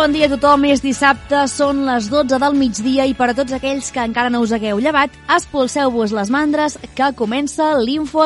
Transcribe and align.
bon 0.00 0.14
dia 0.16 0.30
a 0.30 0.32
tothom, 0.32 0.62
és 0.64 0.80
dissabte, 0.80 1.42
són 1.52 1.82
les 1.84 2.06
12 2.08 2.38
del 2.40 2.54
migdia 2.56 3.04
i 3.04 3.12
per 3.18 3.26
a 3.28 3.34
tots 3.36 3.52
aquells 3.52 3.90
que 3.92 4.00
encara 4.00 4.32
no 4.32 4.40
us 4.40 4.54
hagueu 4.56 4.80
llevat, 4.80 5.12
expulseu-vos 5.28 6.14
les 6.16 6.32
mandres 6.32 6.78
que 6.96 7.12
comença 7.18 7.74
l'Info 7.76 8.24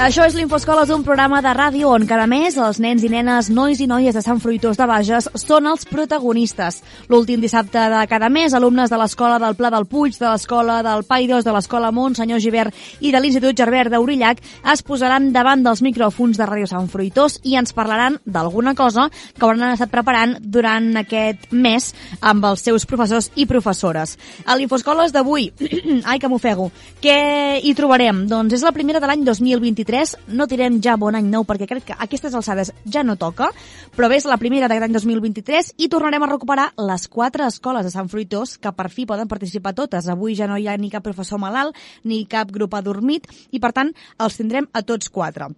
Això 0.00 0.24
és 0.24 0.32
l'Infoscoles, 0.32 0.88
un 0.94 1.02
programa 1.04 1.42
de 1.44 1.50
ràdio 1.52 1.90
on 1.92 2.06
cada 2.08 2.24
mes 2.24 2.54
els 2.56 2.78
nens 2.80 3.02
i 3.04 3.10
nenes, 3.12 3.50
nois 3.52 3.82
i 3.84 3.86
noies 3.86 4.14
de 4.16 4.22
Sant 4.24 4.38
Fruitós 4.40 4.78
de 4.80 4.86
Bages 4.88 5.26
són 5.42 5.66
els 5.68 5.84
protagonistes. 5.84 6.78
L'últim 7.12 7.42
dissabte 7.42 7.82
de 7.92 7.98
cada 8.08 8.30
mes, 8.32 8.54
alumnes 8.56 8.88
de 8.88 8.96
l'Escola 8.96 9.36
del 9.42 9.58
Pla 9.58 9.68
del 9.68 9.84
Puig, 9.84 10.16
de 10.16 10.24
l'Escola 10.24 10.78
del 10.86 11.04
Paidós, 11.04 11.44
de 11.44 11.52
l'Escola 11.52 11.90
Mont, 11.92 12.16
Senyor 12.16 12.40
Givert 12.40 12.78
i 13.04 13.12
de 13.12 13.20
l'Institut 13.20 13.60
Gerbert 13.60 13.92
d'Aurillac 13.92 14.40
es 14.72 14.82
posaran 14.88 15.34
davant 15.34 15.66
dels 15.66 15.84
micròfons 15.84 16.40
de 16.40 16.48
Ràdio 16.48 16.70
Sant 16.72 16.88
Fruitós 16.88 17.36
i 17.44 17.58
ens 17.60 17.76
parlaran 17.76 18.16
d'alguna 18.24 18.72
cosa 18.74 19.10
que 19.12 19.44
hauran 19.44 19.74
estat 19.74 19.92
preparant 19.92 20.38
durant 20.40 20.96
aquest 21.02 21.52
mes 21.52 21.90
amb 22.22 22.48
els 22.48 22.64
seus 22.64 22.88
professors 22.88 23.28
i 23.36 23.44
professores. 23.44 24.16
A 24.48 24.56
l'Infoscoles 24.56 25.12
d'avui, 25.12 25.50
ai 26.08 26.16
que 26.16 26.32
m'ofego, 26.32 26.70
què 27.04 27.60
hi 27.60 27.76
trobarem? 27.76 28.24
Doncs 28.32 28.56
és 28.56 28.64
la 28.64 28.72
primera 28.72 29.04
de 29.04 29.12
l'any 29.12 29.28
2023 29.28 29.89
no 30.28 30.46
tirem 30.50 30.80
ja 30.82 30.96
bon 31.00 31.16
any 31.18 31.28
nou 31.30 31.44
perquè 31.48 31.68
crec 31.70 31.86
que 31.90 31.96
aquestes 31.98 32.34
alçades 32.34 32.72
ja 32.84 33.02
no 33.06 33.16
toca, 33.20 33.50
però 33.96 34.10
bé, 34.10 34.18
és 34.20 34.28
la 34.28 34.38
primera 34.40 34.68
d'aquest 34.68 34.88
any 34.88 34.96
2023 34.96 35.72
i 35.78 35.88
tornarem 35.92 36.22
a 36.22 36.30
recuperar 36.30 36.68
les 36.90 37.08
quatre 37.08 37.46
escoles 37.46 37.86
de 37.86 37.94
Sant 37.94 38.10
Fruitós 38.12 38.56
que 38.58 38.72
per 38.76 38.90
fi 38.90 39.06
poden 39.06 39.28
participar 39.28 39.74
totes. 39.74 40.08
Avui 40.08 40.36
ja 40.38 40.48
no 40.50 40.58
hi 40.58 40.68
ha 40.68 40.76
ni 40.78 40.92
cap 40.92 41.04
professor 41.06 41.40
malalt 41.42 41.76
ni 42.04 42.24
cap 42.26 42.52
grup 42.52 42.74
adormit 42.78 43.26
i 43.50 43.60
per 43.60 43.74
tant 43.76 43.94
els 44.18 44.38
tindrem 44.38 44.70
a 44.72 44.82
tots 44.86 45.10
quatre. 45.10 45.50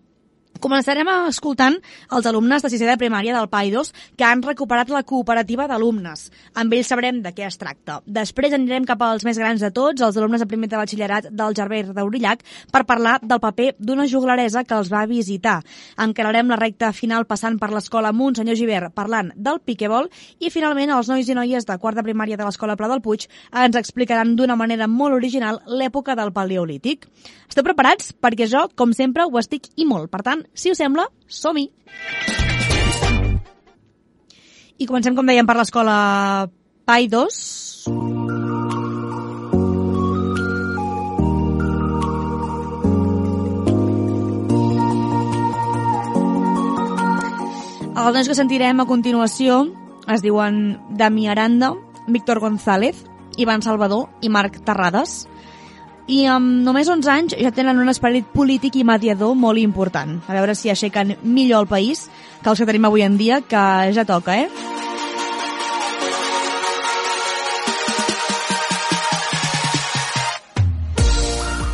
Començarem 0.62 1.08
escoltant 1.26 1.74
els 2.14 2.26
alumnes 2.30 2.62
de 2.62 2.68
sisè 2.70 2.86
de 2.86 2.94
primària 2.94 3.34
del 3.34 3.48
PAIDOS 3.50 3.88
que 4.14 4.22
han 4.22 4.44
recuperat 4.46 4.92
la 4.94 5.00
cooperativa 5.02 5.64
d'alumnes. 5.66 6.28
Amb 6.54 6.76
ells 6.76 6.92
sabrem 6.92 7.18
de 7.24 7.32
què 7.34 7.48
es 7.48 7.58
tracta. 7.58 7.96
Després 8.06 8.54
anirem 8.54 8.86
cap 8.86 9.02
als 9.02 9.26
més 9.26 9.40
grans 9.42 9.58
de 9.58 9.72
tots, 9.74 10.04
els 10.06 10.20
alumnes 10.20 10.38
de 10.38 10.46
primer 10.46 10.68
de 10.70 10.78
batxillerat 10.78 11.26
del 11.34 11.56
Gerbert 11.58 11.90
d'Aurillac, 11.96 12.44
per 12.70 12.84
parlar 12.86 13.16
del 13.24 13.42
paper 13.42 13.72
d'una 13.80 14.06
juglaresa 14.06 14.62
que 14.62 14.78
els 14.78 14.92
va 14.92 15.02
visitar. 15.10 15.56
Encararem 15.98 16.54
la 16.54 16.60
recta 16.62 16.92
final 16.94 17.26
passant 17.26 17.58
per 17.58 17.72
l'escola 17.74 18.14
Montsenyor 18.14 18.60
Givert 18.62 18.94
parlant 18.94 19.34
del 19.34 19.58
piquebol 19.66 20.12
i 20.38 20.54
finalment 20.54 20.94
els 20.94 21.10
nois 21.10 21.26
i 21.26 21.34
noies 21.34 21.66
de 21.66 21.78
quart 21.82 21.98
de 21.98 22.06
primària 22.06 22.38
de 22.38 22.46
l'escola 22.46 22.78
Pla 22.78 22.92
del 22.92 23.02
Puig 23.02 23.26
ens 23.50 23.82
explicaran 23.82 24.36
d'una 24.38 24.54
manera 24.54 24.86
molt 24.86 25.18
original 25.18 25.58
l'època 25.66 26.14
del 26.14 26.30
paleolític. 26.30 27.10
Esteu 27.50 27.66
preparats? 27.66 28.14
Perquè 28.16 28.46
jo, 28.48 28.62
com 28.78 28.94
sempre, 28.96 29.26
ho 29.26 29.36
estic 29.36 29.66
i 29.76 29.84
molt. 29.84 30.08
Per 30.08 30.22
tant, 30.24 30.46
si 30.54 30.72
us 30.72 30.78
sembla, 30.78 31.08
som-hi! 31.26 31.70
I 34.78 34.86
comencem, 34.88 35.14
com 35.14 35.26
dèiem, 35.26 35.46
per 35.46 35.56
l'escola 35.58 35.96
PAI 36.88 37.06
2. 37.12 37.42
Els 48.02 48.16
nois 48.16 48.26
que 48.26 48.34
sentirem 48.34 48.80
a 48.82 48.88
continuació 48.88 49.62
es 50.10 50.24
diuen 50.24 50.80
Dami 50.98 51.28
Aranda, 51.30 51.70
Víctor 52.10 52.40
González, 52.42 53.04
Ivan 53.38 53.62
Salvador 53.62 54.08
i 54.20 54.28
Marc 54.32 54.58
Terrades 54.66 55.22
i 56.10 56.24
amb 56.26 56.62
només 56.66 56.88
11 56.90 57.10
anys 57.12 57.36
ja 57.38 57.52
tenen 57.54 57.78
un 57.78 57.92
esperit 57.92 58.26
polític 58.34 58.76
i 58.80 58.84
mediador 58.86 59.36
molt 59.38 59.62
important. 59.62 60.18
A 60.26 60.36
veure 60.36 60.56
si 60.58 60.72
aixequen 60.72 61.16
millor 61.22 61.62
el 61.62 61.70
país 61.70 62.08
que 62.42 62.50
els 62.50 62.58
que 62.58 62.66
tenim 62.66 62.88
avui 62.88 63.06
en 63.06 63.18
dia, 63.18 63.40
que 63.46 63.64
ja 63.94 64.06
toca, 64.08 64.40
eh? 64.42 64.70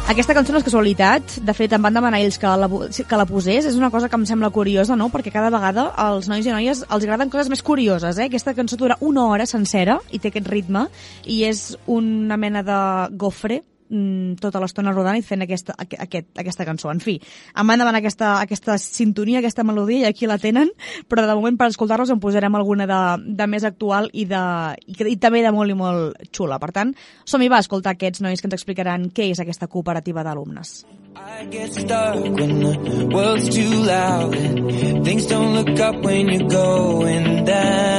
Aquesta 0.09 0.33
cançó 0.33 0.51
no 0.51 0.59
és 0.59 0.65
casualitat, 0.65 1.35
de 1.45 1.53
fet 1.55 1.75
em 1.77 1.83
van 1.85 1.95
demanar 1.95 2.19
ells 2.19 2.41
que 2.41 2.51
la, 2.59 2.67
que 2.91 3.19
la 3.21 3.27
posés, 3.29 3.69
és 3.69 3.77
una 3.77 3.91
cosa 3.93 4.09
que 4.09 4.17
em 4.17 4.25
sembla 4.27 4.49
curiosa, 4.51 4.97
no? 4.97 5.11
perquè 5.13 5.31
cada 5.31 5.51
vegada 5.53 5.85
als 6.01 6.27
nois 6.33 6.49
i 6.49 6.51
noies 6.51 6.81
els 6.89 7.05
agraden 7.05 7.31
coses 7.31 7.53
més 7.53 7.63
curioses. 7.63 8.17
Eh? 8.17 8.27
Aquesta 8.27 8.57
cançó 8.57 8.81
dura 8.81 8.97
una 9.05 9.29
hora 9.29 9.47
sencera 9.47 10.01
i 10.11 10.19
té 10.19 10.33
aquest 10.33 10.49
ritme 10.49 10.89
i 11.29 11.43
és 11.47 11.77
una 11.87 12.41
mena 12.41 12.65
de 12.67 12.81
gofre 13.21 13.61
mm, 13.91 14.39
tota 14.43 14.61
l'estona 14.63 14.93
rodant 14.95 15.19
i 15.19 15.25
fent 15.25 15.45
aquesta, 15.45 15.75
aquest, 15.79 16.31
aquesta 16.39 16.67
cançó. 16.69 16.91
En 16.93 17.01
fi, 17.03 17.19
em 17.19 17.73
van 17.73 17.81
demanar 17.81 18.03
aquesta, 18.03 18.37
aquesta 18.43 18.79
sintonia, 18.83 19.41
aquesta 19.43 19.65
melodia, 19.67 20.07
i 20.07 20.09
aquí 20.09 20.29
la 20.31 20.39
tenen, 20.39 20.71
però 21.09 21.27
de 21.27 21.37
moment 21.37 21.59
per 21.59 21.71
escoltar-los 21.73 22.13
en 22.15 22.23
posarem 22.23 22.55
alguna 22.59 22.89
de, 22.89 23.01
de 23.41 23.49
més 23.51 23.67
actual 23.69 24.11
i, 24.13 24.27
de, 24.29 24.45
i, 24.87 24.97
i 25.15 25.19
també 25.21 25.43
de 25.45 25.53
molt 25.55 25.73
i 25.73 25.79
molt 25.79 26.31
xula. 26.33 26.61
Per 26.63 26.73
tant, 26.77 26.95
som-hi 27.29 27.51
va 27.51 27.61
a 27.61 27.67
escoltar 27.67 27.97
aquests 27.97 28.25
nois 28.25 28.41
que 28.41 28.51
ens 28.51 28.59
explicaran 28.59 29.11
què 29.15 29.31
és 29.33 29.43
aquesta 29.43 29.69
cooperativa 29.71 30.25
d'alumnes. 30.27 30.83
I 31.19 31.47
get 31.51 31.73
stuck 31.73 32.15
when 32.15 32.61
the 32.61 33.11
world's 33.13 33.49
too 33.49 33.83
loud 33.83 34.37
and 34.37 35.05
things 35.05 35.27
don't 35.27 35.55
look 35.55 35.81
up 35.81 35.97
when 36.05 36.29
you're 36.29 36.49
going 36.49 37.45
down. 37.45 37.98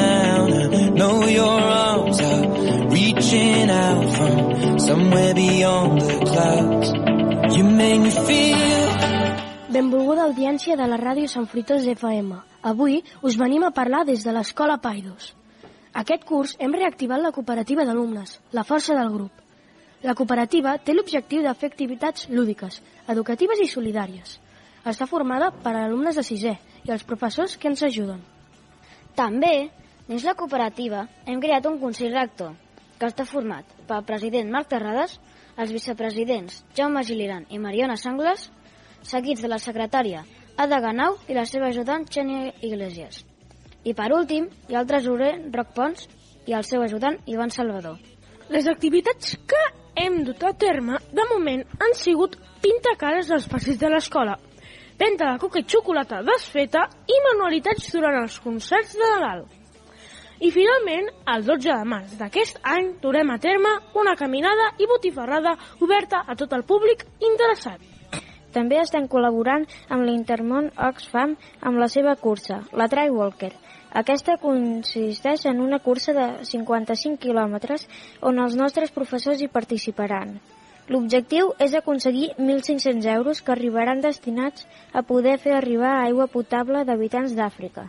Benvolguda 9.72 10.26
audiència 10.26 10.76
de 10.76 10.84
la 10.92 10.98
ràdio 11.00 11.30
Sant 11.32 11.46
Fruitós 11.48 11.86
FM. 11.88 12.36
Avui 12.72 12.98
us 13.24 13.38
venim 13.40 13.64
a 13.64 13.70
parlar 13.78 14.02
des 14.10 14.26
de 14.28 14.34
l'Escola 14.36 14.76
Paidos. 14.84 15.30
Aquest 16.02 16.26
curs 16.28 16.58
hem 16.60 16.76
reactivat 16.76 17.24
la 17.24 17.32
cooperativa 17.32 17.86
d'alumnes, 17.88 18.34
la 18.52 18.66
força 18.68 18.98
del 19.00 19.14
grup. 19.14 19.32
La 20.04 20.12
cooperativa 20.12 20.76
té 20.84 20.92
l'objectiu 20.98 21.46
de 21.46 21.56
fer 21.56 21.72
activitats 21.72 22.28
lúdiques, 22.28 22.82
educatives 23.08 23.64
i 23.64 23.72
solidàries. 23.72 24.36
Està 24.84 25.08
formada 25.08 25.48
per 25.64 25.78
alumnes 25.78 26.20
de 26.20 26.28
sisè 26.28 26.58
i 26.84 26.92
els 26.92 27.08
professors 27.08 27.56
que 27.56 27.72
ens 27.72 27.88
ajuden. 27.88 28.20
També, 29.16 29.70
dins 30.12 30.28
la 30.28 30.36
cooperativa, 30.36 31.08
hem 31.26 31.40
creat 31.40 31.72
un 31.72 31.80
Consell 31.80 32.12
Rector, 32.12 32.58
que 33.00 33.08
està 33.08 33.24
format 33.24 33.64
pel 33.88 34.04
president 34.04 34.52
Marc 34.52 34.68
Terrades, 34.76 35.16
els 35.60 35.74
vicepresidents 35.76 36.62
Jaume 36.78 37.04
Giliran 37.04 37.46
i 37.52 37.60
Mariona 37.60 37.98
Sangles, 38.00 38.48
seguits 39.04 39.44
de 39.44 39.52
la 39.52 39.60
secretària 39.60 40.24
Ada 40.60 40.80
Ganau 40.84 41.18
i 41.28 41.36
la 41.36 41.46
seva 41.48 41.70
ajudant 41.72 42.06
Xènia 42.08 42.54
Iglesias. 42.68 43.24
I 43.84 43.94
per 43.96 44.10
últim, 44.16 44.50
hi 44.68 44.76
ha 44.76 44.82
el 44.84 44.88
tresorer 44.88 45.34
Roc 45.56 45.76
Pons 45.76 46.08
i 46.48 46.56
el 46.56 46.66
seu 46.68 46.84
ajudant 46.84 47.20
Ivan 47.32 47.52
Salvador. 47.56 48.00
Les 48.50 48.68
activitats 48.68 49.38
que 49.48 49.62
hem 50.04 50.22
dut 50.28 50.44
a 50.44 50.54
terme, 50.58 51.00
de 51.16 51.26
moment, 51.32 51.64
han 51.80 51.96
sigut 51.96 52.36
pintar 52.64 52.98
cares 53.00 53.32
als 53.32 53.48
passeig 53.52 53.80
de 53.80 53.92
l'escola, 53.92 54.36
venda 55.00 55.32
de 55.32 55.40
coca 55.40 55.62
i 55.62 55.68
xocolata 55.68 56.24
desfeta 56.28 56.88
i 57.08 57.24
manualitats 57.30 57.92
durant 57.96 58.20
els 58.24 58.40
concerts 58.44 58.98
de 59.00 59.12
Nadal. 59.14 59.46
I 60.40 60.52
finalment, 60.56 61.10
el 61.28 61.46
12 61.48 61.70
de 61.70 61.86
març 61.94 62.18
d'aquest 62.20 62.62
any, 62.64 62.94
durem 63.02 63.30
a 63.34 63.40
terme 63.44 63.72
una 64.00 64.16
caminada 64.16 64.70
i 64.80 64.88
botifarrada 64.88 65.58
oberta 65.84 66.24
a 66.26 66.36
tot 66.40 66.54
el 66.56 66.64
públic 66.64 67.04
interessat. 67.20 67.82
També 68.54 68.80
estem 68.82 69.08
col·laborant 69.12 69.68
amb 69.90 70.08
l'Intermont 70.08 70.72
Oxfam 70.90 71.36
amb 71.62 71.78
la 71.78 71.90
seva 71.92 72.16
cursa, 72.16 72.64
la 72.74 72.88
Try 72.90 73.12
Walker, 73.14 73.52
Aquesta 73.90 74.36
consisteix 74.38 75.48
en 75.50 75.62
una 75.66 75.80
cursa 75.82 76.14
de 76.14 76.26
55 76.46 77.18
quilòmetres 77.24 77.88
on 78.22 78.38
els 78.44 78.56
nostres 78.60 78.92
professors 78.94 79.42
hi 79.42 79.48
participaran. 79.50 80.36
L'objectiu 80.94 81.50
és 81.66 81.74
aconseguir 81.78 82.30
1.500 82.38 83.08
euros 83.16 83.42
que 83.42 83.52
arribaran 83.56 84.02
destinats 84.06 84.68
a 84.94 85.02
poder 85.02 85.38
fer 85.42 85.56
arribar 85.58 85.96
aigua 86.04 86.28
potable 86.28 86.84
d'habitants 86.86 87.34
d'Àfrica. 87.38 87.88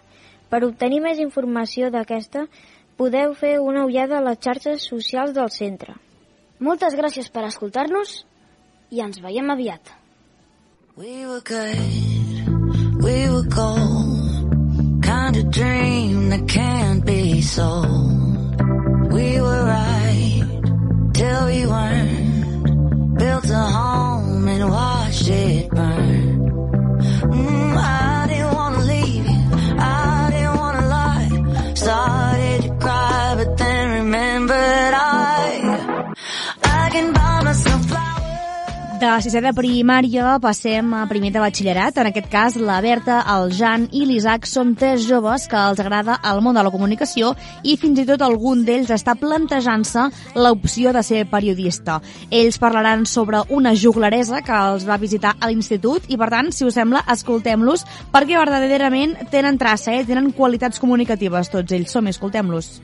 Per 0.51 0.65
obtenir 0.67 0.99
més 1.05 1.21
informació 1.23 1.93
d'aquesta, 1.95 2.47
podeu 2.99 3.35
fer 3.39 3.55
una 3.63 3.85
ullada 3.87 4.19
a 4.19 4.25
les 4.27 4.41
xarxes 4.43 4.87
socials 4.91 5.31
del 5.37 5.51
centre. 5.55 5.95
Moltes 6.59 6.97
gràcies 6.99 7.31
per 7.33 7.47
escoltar-nos 7.47 8.17
i 8.91 9.01
ens 9.01 9.21
veiem 9.23 9.49
aviat. 9.55 9.95
We 10.97 11.25
were 11.25 11.41
good, 11.41 13.01
we 13.01 13.31
were 13.31 13.47
gold, 13.49 15.01
kind 15.07 15.37
of 15.37 15.51
dream 15.51 16.29
that 16.31 16.49
can't 16.49 17.07
be 17.07 17.41
sold. 17.41 18.61
We 19.13 19.41
were 19.41 19.65
right 19.65 20.45
till 21.15 21.47
we 21.47 21.65
weren't, 21.65 23.19
built 23.19 23.49
a 23.49 23.65
home 23.79 24.49
and 24.49 24.69
watched 24.69 25.29
it 25.29 25.71
burn. 25.71 26.30
De 39.01 39.09
sisè 39.25 39.41
de 39.41 39.55
primària 39.57 40.35
passem 40.45 40.91
a 40.93 41.07
primer 41.09 41.31
de 41.33 41.41
batxillerat. 41.41 41.97
En 42.03 42.09
aquest 42.11 42.27
cas, 42.29 42.57
la 42.61 42.83
Berta, 42.85 43.23
el 43.33 43.49
Jan 43.57 43.87
i 43.97 44.03
l'Isaac 44.05 44.45
són 44.45 44.75
tres 44.77 45.07
joves 45.09 45.47
que 45.49 45.57
els 45.57 45.81
agrada 45.81 46.19
el 46.29 46.43
món 46.45 46.59
de 46.59 46.65
la 46.67 46.73
comunicació 46.75 47.31
i 47.65 47.79
fins 47.81 48.03
i 48.03 48.05
tot 48.11 48.21
algun 48.21 48.61
d'ells 48.67 48.93
està 48.93 49.15
plantejant-se 49.17 50.05
l'opció 50.37 50.93
de 50.93 51.01
ser 51.07 51.23
periodista. 51.33 51.97
Ells 52.29 52.61
parlaran 52.61 53.07
sobre 53.09 53.41
una 53.49 53.73
juglaresa 53.73 54.43
que 54.45 54.61
els 54.75 54.85
va 54.85 55.01
visitar 55.01 55.33
a 55.41 55.49
l'institut 55.49 56.05
i, 56.13 56.21
per 56.21 56.29
tant, 56.37 56.53
si 56.53 56.69
us 56.69 56.77
sembla, 56.77 57.01
escoltem-los 57.09 57.89
perquè 58.13 58.37
verdaderament 58.37 59.17
tenen 59.33 59.57
traça, 59.57 59.97
eh? 59.97 60.05
tenen 60.05 60.29
qualitats 60.37 60.77
comunicatives 60.77 61.49
tots 61.49 61.73
ells. 61.73 61.89
Som, 61.97 62.13
escoltem-los. 62.13 62.75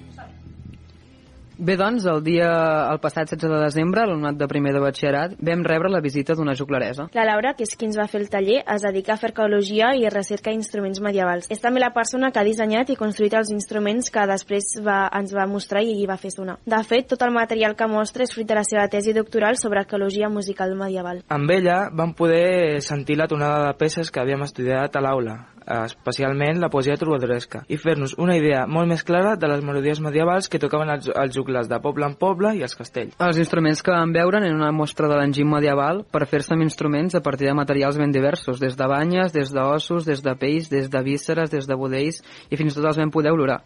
Bé, 1.59 1.79
doncs, 1.81 2.05
el 2.05 2.21
dia, 2.21 2.49
el 2.93 2.99
passat 3.01 3.31
16 3.33 3.49
de 3.49 3.61
desembre, 3.63 4.03
l'alumnat 4.05 4.37
de 4.37 4.49
primer 4.51 4.75
de 4.77 4.81
batxillerat, 4.83 5.39
vam 5.41 5.63
rebre 5.65 5.89
la 5.89 6.03
visita 6.05 6.35
d'una 6.37 6.53
juglaresa. 6.59 7.07
La 7.17 7.25
Laura, 7.25 7.55
que 7.57 7.65
és 7.65 7.73
qui 7.73 7.89
ens 7.89 7.97
va 7.97 8.05
fer 8.13 8.21
el 8.21 8.29
taller, 8.29 8.59
es 8.75 8.85
dedica 8.85 9.15
a 9.15 9.17
fer 9.17 9.31
arqueologia 9.31 9.95
i 9.97 10.05
recerca 10.13 10.53
d'instruments 10.53 11.01
medievals. 11.01 11.49
És 11.49 11.65
també 11.65 11.81
la 11.81 11.95
persona 11.97 12.29
que 12.31 12.43
ha 12.43 12.45
dissenyat 12.45 12.93
i 12.93 12.99
construït 13.01 13.39
els 13.41 13.55
instruments 13.57 14.13
que 14.13 14.27
després 14.29 14.69
va, 14.85 15.07
ens 15.17 15.33
va 15.33 15.49
mostrar 15.49 15.81
i 15.81 16.05
va 16.05 16.21
fer 16.21 16.35
sonar. 16.35 16.59
De 16.69 16.83
fet, 16.85 17.09
tot 17.09 17.25
el 17.25 17.33
material 17.33 17.73
que 17.75 17.89
mostra 17.89 18.29
és 18.29 18.37
fruit 18.37 18.49
de 18.49 18.61
la 18.61 18.67
seva 18.69 18.85
tesi 18.93 19.17
doctoral 19.17 19.57
sobre 19.57 19.81
arqueologia 19.81 20.29
musical 20.29 20.77
medieval. 20.77 21.25
Amb 21.33 21.57
ella 21.57 21.87
vam 21.89 22.13
poder 22.13 22.83
sentir 22.85 23.17
la 23.17 23.33
tonada 23.33 23.65
de 23.65 23.77
peces 23.81 24.13
que 24.13 24.21
havíem 24.21 24.45
estudiat 24.45 24.93
a 24.93 25.07
l'aula, 25.09 25.39
especialment 25.67 26.61
la 26.63 26.71
poesia 26.71 26.97
trobadoresca, 27.01 27.65
i 27.69 27.79
fer-nos 27.81 28.15
una 28.23 28.37
idea 28.39 28.65
molt 28.71 28.89
més 28.91 29.03
clara 29.07 29.35
de 29.37 29.51
les 29.51 29.65
melodies 29.67 30.01
medievals 30.05 30.49
que 30.49 30.61
tocaven 30.63 30.93
els, 30.95 31.11
els 31.11 31.35
juglars 31.35 31.71
de 31.71 31.81
poble 31.83 32.07
en 32.07 32.15
poble 32.21 32.55
i 32.57 32.63
els 32.67 32.77
castells. 32.79 33.17
Els 33.23 33.41
instruments 33.43 33.83
que 33.83 33.95
vam 33.95 34.15
veure 34.15 34.41
en 34.43 34.55
una 34.55 34.73
mostra 34.73 35.11
de 35.11 35.19
l'enginy 35.19 35.51
medieval 35.51 36.05
per 36.11 36.27
fer-se 36.31 36.55
amb 36.55 36.67
instruments 36.67 37.19
a 37.19 37.23
partir 37.25 37.51
de 37.51 37.59
materials 37.59 37.99
ben 37.99 38.15
diversos, 38.15 38.63
des 38.63 38.79
de 38.79 38.89
banyes, 38.91 39.35
des 39.35 39.53
d'ossos, 39.53 40.07
des 40.07 40.23
de 40.23 40.37
pells, 40.39 40.71
des 40.71 40.91
de 40.91 41.03
vísceres, 41.03 41.51
des 41.51 41.67
de 41.67 41.77
budells, 41.79 42.23
i 42.51 42.57
fins 42.57 42.73
i 42.73 42.81
tot 42.81 42.93
els 42.93 43.03
vam 43.03 43.15
poder 43.15 43.35
olorar. 43.35 43.63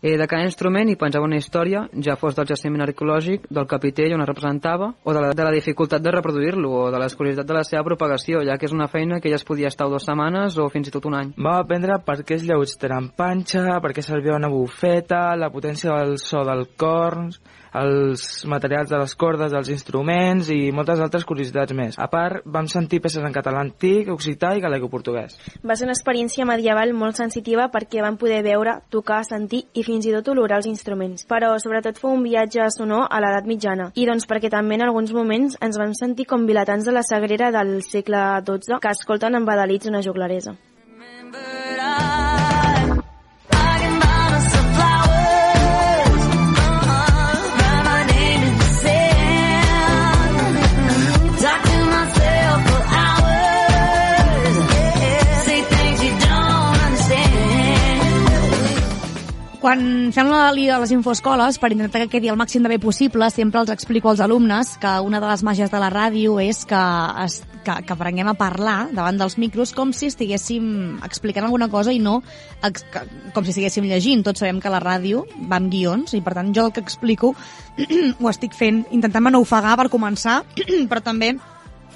Eh, 0.00 0.16
de 0.16 0.26
cada 0.30 0.46
instrument 0.46 0.86
hi 0.86 0.94
penjava 0.94 1.26
una 1.26 1.40
història, 1.40 1.80
ja 2.06 2.14
fos 2.20 2.36
del 2.36 2.46
jaciment 2.46 2.84
arqueològic, 2.84 3.48
del 3.50 3.66
capitell 3.66 4.12
on 4.14 4.22
es 4.22 4.28
representava, 4.30 4.92
o 5.02 5.14
de 5.14 5.24
la, 5.24 5.32
de 5.34 5.46
la 5.48 5.50
dificultat 5.50 6.04
de 6.04 6.12
reproduir-lo, 6.14 6.70
o 6.70 6.84
de 6.94 7.00
la 7.02 7.08
curiositat 7.10 7.48
de 7.48 7.56
la 7.56 7.64
seva 7.66 7.82
propagació, 7.82 8.44
ja 8.46 8.54
que 8.58 8.68
és 8.70 8.76
una 8.76 8.86
feina 8.86 9.18
que 9.18 9.32
ja 9.32 9.40
es 9.40 9.46
podia 9.48 9.72
estar 9.72 9.88
dues 9.90 10.06
setmanes 10.06 10.54
o 10.62 10.68
fins 10.70 10.86
i 10.86 10.94
tot 10.94 11.08
un 11.10 11.18
any. 11.18 11.32
Vam 11.34 11.64
aprendre 11.64 11.98
per 12.06 12.20
què 12.22 12.38
els 12.38 12.46
llaüts 12.46 12.78
tenen 12.78 13.10
panxa, 13.18 13.80
per 13.82 13.90
què 13.96 14.04
servia 14.06 14.38
una 14.38 14.52
bufeta, 14.52 15.34
la 15.34 15.50
potència 15.50 15.98
del 15.98 16.20
so 16.22 16.44
del 16.46 16.68
corns, 16.78 17.42
els 17.76 18.44
materials 18.48 18.90
de 18.90 19.00
les 19.00 19.14
cordes 19.18 19.52
dels 19.52 19.70
instruments 19.72 20.48
i 20.54 20.70
moltes 20.74 21.00
altres 21.04 21.26
curiositats 21.28 21.74
més. 21.76 21.98
A 21.98 22.08
part, 22.12 22.42
vam 22.44 22.68
sentir 22.70 23.00
peces 23.04 23.24
en 23.24 23.34
català 23.34 23.62
antic, 23.64 24.08
occità 24.12 24.54
i 24.56 24.62
galego-portuguès. 24.64 25.36
Va 25.64 25.76
ser 25.76 25.88
una 25.88 25.96
experiència 25.96 26.46
medieval 26.48 26.94
molt 26.96 27.18
sensitiva 27.18 27.68
perquè 27.72 28.02
vam 28.04 28.18
poder 28.20 28.40
veure, 28.46 28.78
tocar, 28.90 29.22
sentir 29.28 29.64
i 29.74 29.84
fins 29.86 30.08
i 30.08 30.14
tot 30.16 30.32
olorar 30.32 30.62
els 30.62 30.70
instruments. 30.70 31.26
Però 31.28 31.54
sobretot 31.60 32.00
fou 32.00 32.14
un 32.16 32.24
viatge 32.26 32.70
sonor 32.74 33.06
a 33.10 33.20
l'edat 33.22 33.48
mitjana. 33.48 33.90
I 33.94 34.08
doncs 34.08 34.28
perquè 34.28 34.50
també 34.52 34.78
en 34.78 34.86
alguns 34.88 35.12
moments 35.16 35.58
ens 35.64 35.78
vam 35.80 35.94
sentir 35.98 36.28
com 36.30 36.46
vilatans 36.48 36.88
de 36.88 36.94
la 36.94 37.04
Sagrera 37.06 37.52
del 37.54 37.78
segle 37.86 38.24
XII 38.46 38.80
que 38.82 38.96
escolten 38.96 39.38
embadalits 39.38 39.88
una 39.90 40.02
juglaresa. 40.02 40.56
Remembered 40.98 41.57
Quan 59.68 60.14
fem 60.16 60.30
la 60.32 60.46
línia 60.56 60.78
de 60.78 60.80
les 60.80 60.92
infoescoles, 60.96 61.58
per 61.60 61.68
intentar 61.74 62.00
que 62.00 62.08
quedi 62.14 62.30
el 62.32 62.38
màxim 62.40 62.62
de 62.64 62.70
bé 62.72 62.78
possible, 62.80 63.26
sempre 63.28 63.60
els 63.60 63.68
explico 63.68 64.08
als 64.08 64.22
alumnes 64.24 64.70
que 64.80 64.92
una 65.04 65.20
de 65.20 65.28
les 65.28 65.42
màgies 65.44 65.68
de 65.68 65.80
la 65.82 65.90
ràdio 65.92 66.38
és 66.40 66.62
que, 66.64 66.78
es, 67.26 67.36
que, 67.66 67.74
que 67.84 67.92
aprenguem 67.92 68.30
a 68.32 68.34
parlar 68.40 68.78
davant 68.96 69.20
dels 69.20 69.36
micros 69.36 69.74
com 69.76 69.92
si 69.92 70.08
estiguéssim 70.08 71.02
explicant 71.04 71.44
alguna 71.44 71.68
cosa 71.68 71.92
i 71.92 72.00
no 72.00 72.22
ex, 72.64 72.86
com 73.36 73.44
si 73.44 73.52
estiguéssim 73.52 73.90
llegint. 73.92 74.24
Tots 74.24 74.40
sabem 74.40 74.56
que 74.64 74.72
la 74.72 74.80
ràdio 74.80 75.26
va 75.36 75.60
amb 75.60 75.68
guions 75.68 76.16
i, 76.16 76.22
per 76.24 76.32
tant, 76.40 76.48
jo 76.56 76.64
el 76.64 76.72
que 76.72 76.80
explico 76.80 77.34
ho 78.22 78.32
estic 78.32 78.56
fent 78.56 78.86
intentant-me 78.88 79.36
no 79.36 79.44
ofegar 79.44 79.76
per 79.76 79.90
començar, 79.92 80.46
però 80.88 81.04
també 81.04 81.34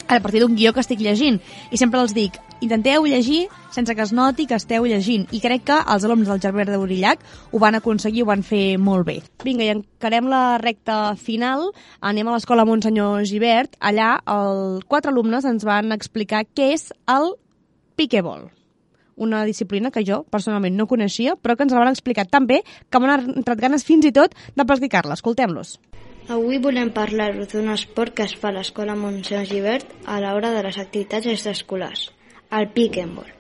a 0.09 0.21
partir 0.21 0.41
d'un 0.43 0.57
guió 0.57 0.73
que 0.73 0.83
estic 0.83 1.01
llegint. 1.01 1.41
I 1.71 1.79
sempre 1.81 2.01
els 2.03 2.15
dic, 2.15 2.37
intenteu 2.61 3.07
llegir 3.09 3.47
sense 3.73 3.95
que 3.97 4.05
es 4.05 4.13
noti 4.13 4.47
que 4.47 4.59
esteu 4.59 4.87
llegint. 4.87 5.27
I 5.33 5.41
crec 5.41 5.65
que 5.71 5.79
els 5.81 6.05
alumnes 6.05 6.29
del 6.29 6.41
Gerber 6.43 6.67
de 6.69 6.79
Borillac 6.81 7.23
ho 7.51 7.61
van 7.63 7.79
aconseguir, 7.79 8.25
ho 8.25 8.31
van 8.31 8.45
fer 8.47 8.79
molt 8.79 9.07
bé. 9.09 9.21
Vinga, 9.45 9.65
i 9.65 9.73
encarem 9.75 10.29
la 10.31 10.59
recta 10.63 11.15
final. 11.17 11.71
Anem 12.01 12.29
a 12.29 12.37
l'escola 12.37 12.67
Montsenyor 12.69 13.25
Givert. 13.29 13.79
Allà, 13.81 14.17
el, 14.29 14.83
quatre 14.89 15.13
alumnes 15.13 15.49
ens 15.49 15.65
van 15.65 15.93
explicar 15.97 16.45
què 16.53 16.73
és 16.77 16.91
el 17.09 17.35
piquebol 17.97 18.51
una 19.23 19.45
disciplina 19.45 19.91
que 19.93 20.03
jo 20.09 20.23
personalment 20.33 20.75
no 20.75 20.89
coneixia, 20.91 21.37
però 21.37 21.55
que 21.55 21.67
ens 21.67 21.75
la 21.75 21.83
van 21.85 21.93
explicar 21.93 22.27
tan 22.27 22.49
bé 22.49 22.63
que 22.91 23.01
m'han 23.01 23.29
entrat 23.37 23.61
ganes 23.61 23.85
fins 23.87 24.09
i 24.09 24.13
tot 24.13 24.35
de 24.57 24.67
practicar-la. 24.67 25.15
Escoltem-los. 25.21 25.77
Avui 26.31 26.59
volem 26.63 26.93
parlar-vos 26.95 27.49
d'un 27.51 27.73
esport 27.73 28.15
que 28.15 28.23
es 28.23 28.35
fa 28.39 28.53
a 28.53 28.55
l'escola 28.55 28.95
Montseny 28.95 29.47
Givert 29.51 29.89
a 30.07 30.21
l'hora 30.23 30.53
de 30.55 30.61
les 30.63 30.77
activitats 30.79 31.27
extraescolars, 31.27 32.05
el 32.59 32.69
pick-and-ball. 32.77 33.31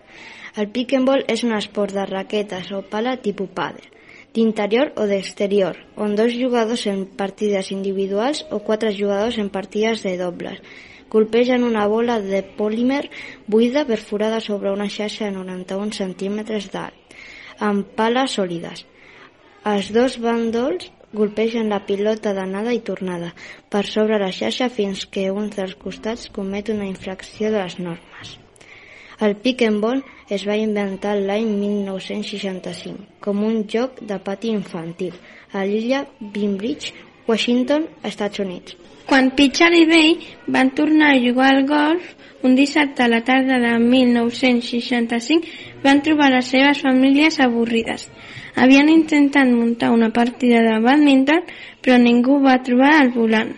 El 0.59 0.67
pick-and-ball 0.75 1.23
és 1.31 1.45
un 1.47 1.55
esport 1.55 1.95
de 1.95 2.07
raquetes 2.11 2.73
o 2.75 2.81
pala 2.83 3.15
tipus 3.23 3.53
pàdel, 3.55 3.87
d'interior 4.35 4.91
o 4.99 5.07
d'exterior, 5.07 5.79
on 5.95 6.17
dos 6.19 6.35
jugadors 6.35 6.89
en 6.91 7.05
partides 7.07 7.71
individuals 7.71 8.43
o 8.51 8.59
quatre 8.67 8.91
jugadors 8.97 9.39
en 9.39 9.53
partides 9.55 10.03
de 10.03 10.17
dobles 10.19 10.59
colpegen 11.13 11.63
una 11.63 11.87
bola 11.87 12.21
de 12.21 12.43
polímer 12.43 13.11
buida 13.47 13.85
perforada 13.85 14.41
sobre 14.41 14.73
una 14.73 14.89
xarxa 14.89 15.27
de 15.27 15.33
91 15.37 15.93
centímetres 15.93 16.71
d'alt, 16.73 16.97
amb 17.61 17.85
pales 17.95 18.39
sòlides. 18.39 18.87
Els 19.69 19.93
dos 19.93 20.17
bàndols 20.25 20.89
golpegen 21.13 21.69
la 21.69 21.83
pilota 21.87 22.33
d'anada 22.37 22.73
i 22.73 22.81
tornada 22.81 23.33
per 23.69 23.85
sobre 23.87 24.19
la 24.19 24.33
xarxa 24.33 24.69
fins 24.69 25.05
que 25.07 25.31
un 25.31 25.51
dels 25.53 25.75
costats 25.81 26.31
comet 26.39 26.73
una 26.73 26.89
infracció 26.89 27.53
de 27.53 27.61
les 27.63 27.79
normes. 27.79 28.39
El 29.23 29.37
pick 29.37 29.63
and 29.63 29.83
ball 29.83 30.03
es 30.35 30.47
va 30.49 30.57
inventar 30.59 31.15
l'any 31.19 31.47
1965 31.59 33.21
com 33.23 33.45
un 33.47 33.63
joc 33.75 34.01
de 34.03 34.19
pati 34.19 34.51
infantil 34.51 35.15
a 35.53 35.67
l'illa 35.69 36.07
Bainbridge, 36.21 36.93
Washington, 37.29 37.87
Estats 38.03 38.41
Units. 38.43 38.75
Quan 39.07 39.31
Pitcher 39.37 39.71
i 39.77 39.85
Bay 39.87 40.17
van 40.47 40.73
tornar 40.75 41.13
a 41.13 41.21
jugar 41.21 41.53
al 41.53 41.67
golf, 41.69 42.03
un 42.43 42.57
dissabte 42.59 43.05
a 43.05 43.09
la 43.09 43.23
tarda 43.23 43.59
de 43.63 43.79
1965 43.79 45.83
van 45.85 46.03
trobar 46.03 46.33
les 46.33 46.49
seves 46.55 46.81
famílies 46.83 47.39
avorrides. 47.41 48.09
Havien 48.55 48.89
intentat 48.93 49.49
muntar 49.49 49.91
una 49.91 50.11
partida 50.13 50.61
de 50.63 50.79
badminton, 50.85 51.47
però 51.81 51.99
ningú 51.99 52.41
va 52.45 52.61
trobar 52.63 52.99
el 53.03 53.13
volant. 53.15 53.55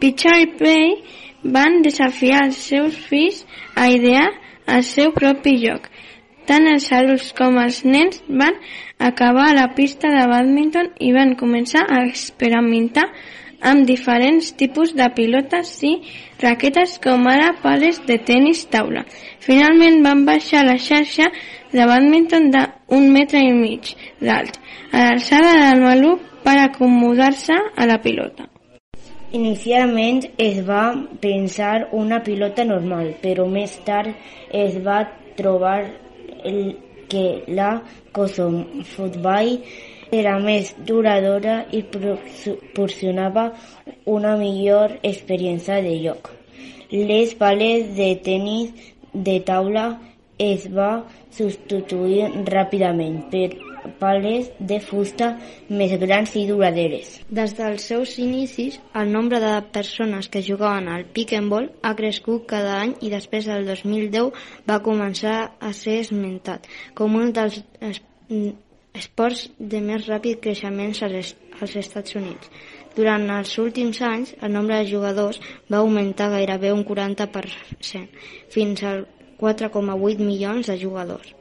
Pitcher 0.00 0.36
i 0.40 0.46
Bay 0.60 0.94
van 1.42 1.82
desafiar 1.82 2.44
els 2.46 2.60
seus 2.70 2.96
fills 3.08 3.44
a 3.74 3.88
idear 3.90 4.28
el 4.66 4.84
seu 4.84 5.12
propi 5.12 5.56
joc. 5.64 5.88
Tant 6.46 6.66
els 6.66 6.86
adults 6.92 7.32
com 7.36 7.58
els 7.62 7.82
nens 7.84 8.22
van 8.28 8.56
acabar 8.98 9.50
a 9.50 9.58
la 9.58 9.68
pista 9.74 10.08
de 10.10 10.24
bàdminton 10.30 10.90
i 10.98 11.12
van 11.14 11.36
començar 11.38 11.84
a 11.86 12.00
experimentar 12.06 13.06
amb 13.60 13.84
diferents 13.86 14.54
tipus 14.56 14.94
de 14.96 15.06
pilotes 15.14 15.72
i 15.84 15.92
raquetes 16.40 16.96
com 17.04 17.26
ara 17.28 17.52
pales 17.62 18.00
de 18.08 18.16
tennis 18.18 18.64
taula. 18.72 19.04
Finalment 19.44 20.00
van 20.06 20.24
baixar 20.24 20.64
la 20.64 20.78
xarxa 20.80 21.28
de 21.72 21.86
bàdminton 21.86 22.50
d'un 22.90 23.10
metre 23.14 23.38
i 23.38 23.52
mig 23.54 23.94
d'alt, 24.20 24.58
a 24.92 25.06
l'alçada 25.06 25.52
del 25.62 25.84
maluc 25.86 26.26
per 26.44 26.56
acomodar-se 26.58 27.56
a 27.76 27.86
la 27.86 27.98
pilota. 28.02 28.48
Inicialment 29.32 30.24
es 30.42 30.58
va 30.66 30.90
pensar 31.22 31.88
una 31.94 32.18
pilota 32.26 32.64
normal, 32.66 33.14
però 33.22 33.46
més 33.46 33.76
tard 33.86 34.10
es 34.50 34.76
va 34.82 35.04
trobar 35.38 35.78
el, 36.44 36.76
que 37.10 37.44
la 37.46 37.70
Cosum 38.12 38.82
Football 38.82 39.58
era 40.10 40.36
més 40.42 40.72
duradora 40.86 41.60
i 41.70 41.82
proporcionava 41.94 43.50
una 44.06 44.36
millor 44.40 44.96
experiència 45.06 45.78
de 45.86 45.96
joc. 46.02 46.32
Les 46.90 47.34
pales 47.38 47.92
de 47.94 48.14
tenis 48.24 48.72
de 49.14 49.38
taula 49.46 49.92
es 50.40 50.66
va 50.72 50.92
substituir 51.36 52.30
ràpidament 52.48 53.26
per 53.32 53.48
pales 54.00 54.50
de 54.58 54.78
fusta 54.80 55.30
més 55.68 55.92
grans 56.00 56.34
i 56.36 56.46
duraderes. 56.48 57.18
Des 57.28 57.54
dels 57.56 57.86
seus 57.92 58.16
inicis, 58.20 58.78
el 58.96 59.12
nombre 59.12 59.40
de 59.40 59.52
persones 59.72 60.28
que 60.28 60.42
jugaven 60.44 60.88
al 60.88 61.06
pick 61.14 61.34
and 61.36 61.52
ball 61.52 61.70
ha 61.82 61.94
crescut 61.96 62.46
cada 62.50 62.78
any 62.80 62.96
i 63.00 63.12
després 63.12 63.48
del 63.48 63.66
2010 63.68 64.32
va 64.68 64.80
començar 64.84 65.38
a 65.60 65.72
ser 65.76 66.00
esmentat 66.04 66.68
com 66.94 67.16
un 67.20 67.32
dels 67.36 67.62
esports 68.94 69.46
de 69.58 69.80
més 69.84 70.08
ràpid 70.08 70.40
creixement 70.42 70.94
als 71.06 71.76
Estats 71.76 72.16
Units. 72.18 72.50
Durant 72.96 73.28
els 73.30 73.52
últims 73.62 74.00
anys, 74.02 74.34
el 74.42 74.52
nombre 74.52 74.80
de 74.80 74.88
jugadors 74.90 75.38
va 75.70 75.78
augmentar 75.78 76.30
gairebé 76.32 76.72
un 76.74 76.82
40%, 76.84 78.08
fins 78.50 78.82
al 78.82 79.04
4,8 79.40 80.20
milions 80.20 80.68
de 80.68 80.76
jugadors. 80.78 81.34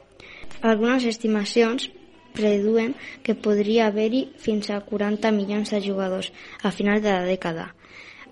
Algunes 0.61 1.05
estimacions 1.05 1.89
preduen 2.33 2.95
que 3.23 3.35
podria 3.35 3.87
haver-hi 3.87 4.25
fins 4.39 4.69
a 4.69 4.81
40 4.85 5.31
milions 5.35 5.71
de 5.73 5.81
jugadors 5.83 6.31
a 6.63 6.71
final 6.71 7.01
de 7.01 7.11
la 7.11 7.25
dècada. 7.27 7.69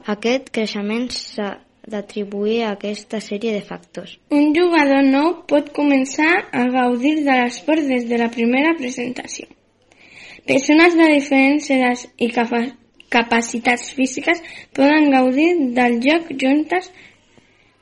Aquest 0.07 0.51
creixement 0.55 1.09
s'ha 1.11 1.57
d'atribuir 1.87 2.61
a 2.63 2.71
aquesta 2.75 3.19
sèrie 3.23 3.53
de 3.55 3.63
factors. 3.63 4.17
Un 4.29 4.51
jugador 4.55 5.05
nou 5.07 5.29
pot 5.51 5.71
començar 5.75 6.31
a 6.51 6.65
gaudir 6.71 7.15
de 7.23 7.35
l'esport 7.41 7.83
des 7.87 8.07
de 8.09 8.19
la 8.19 8.29
primera 8.31 8.75
presentació. 8.79 9.47
Persones 10.47 10.95
de 10.95 11.07
diferents 11.13 11.69
edats 11.75 12.05
i 12.23 12.27
capacitats 13.11 13.91
físiques 13.95 14.43
poden 14.75 15.11
gaudir 15.11 15.49
del 15.79 15.99
joc 16.03 16.31
juntes. 16.43 16.91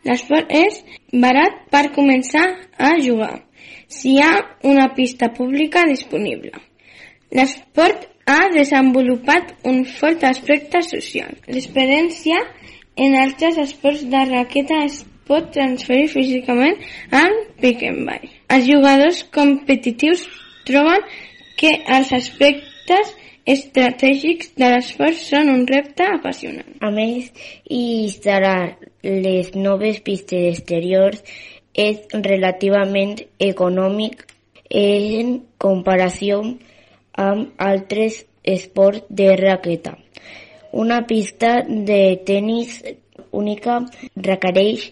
L'esport 0.06 0.54
és 0.54 0.82
barat 1.24 1.65
per 1.72 1.89
començar 1.95 2.45
a 2.77 2.95
jugar 3.01 3.34
si 3.88 4.15
hi 4.15 4.22
ha 4.22 4.34
una 4.63 4.89
pista 4.95 5.31
pública 5.34 5.86
disponible. 5.88 6.51
L'esport 7.31 8.07
ha 8.25 8.50
desenvolupat 8.53 9.53
un 9.69 9.84
fort 9.86 10.24
aspecte 10.25 10.81
social. 10.81 11.36
L'experiència 11.48 12.39
en 12.95 13.17
altres 13.19 13.60
esports 13.62 14.05
de 14.10 14.24
raqueta 14.31 14.81
es 14.86 15.03
pot 15.29 15.51
transferir 15.53 16.07
físicament 16.13 16.81
al 17.12 17.38
pick 17.62 17.84
and 17.86 18.05
ball. 18.10 18.25
Els 18.50 18.67
jugadors 18.69 19.24
competitius 19.36 20.25
troben 20.67 21.05
que 21.60 21.72
els 21.98 22.12
aspectes 22.13 23.13
estratègics 23.46 24.54
de 24.58 24.70
l'esport 24.74 25.18
són 25.22 25.52
un 25.54 25.66
repte 25.70 26.06
apassionant. 26.18 26.78
A 26.82 26.90
més, 26.94 27.30
instal·lar 27.70 28.75
les 29.04 29.54
noves 29.56 30.00
pistes 30.06 30.48
exteriors 30.56 31.22
és 31.75 32.02
relativament 32.25 33.18
econòmic 33.40 34.25
en 34.72 35.36
comparació 35.62 36.42
amb 37.22 37.62
altres 37.62 38.24
esports 38.44 39.06
de 39.10 39.36
raqueta. 39.38 39.96
Una 40.74 41.06
pista 41.08 41.62
de 41.68 42.18
tennis 42.25 42.82
única 43.42 43.80
requereix 44.27 44.88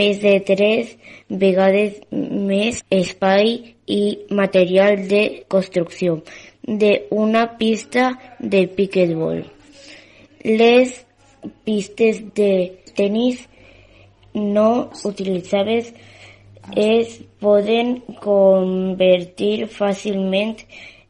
més 0.00 0.20
de 0.22 0.34
tres 0.50 0.94
vegades 1.42 1.98
més 2.12 2.80
espai 2.94 3.52
i 3.98 4.02
material 4.40 5.04
de 5.10 5.22
construcció 5.54 6.18
d'una 6.68 7.44
pista 7.60 8.10
de 8.38 8.66
piquetbol. 8.78 9.44
Les 10.44 10.92
pistes 11.64 12.20
de 12.36 12.52
tennis 12.98 13.46
no 14.34 14.90
utilitzades 15.08 15.92
es 16.76 17.16
poden 17.40 17.94
convertir 18.20 19.68
fàcilment 19.72 20.58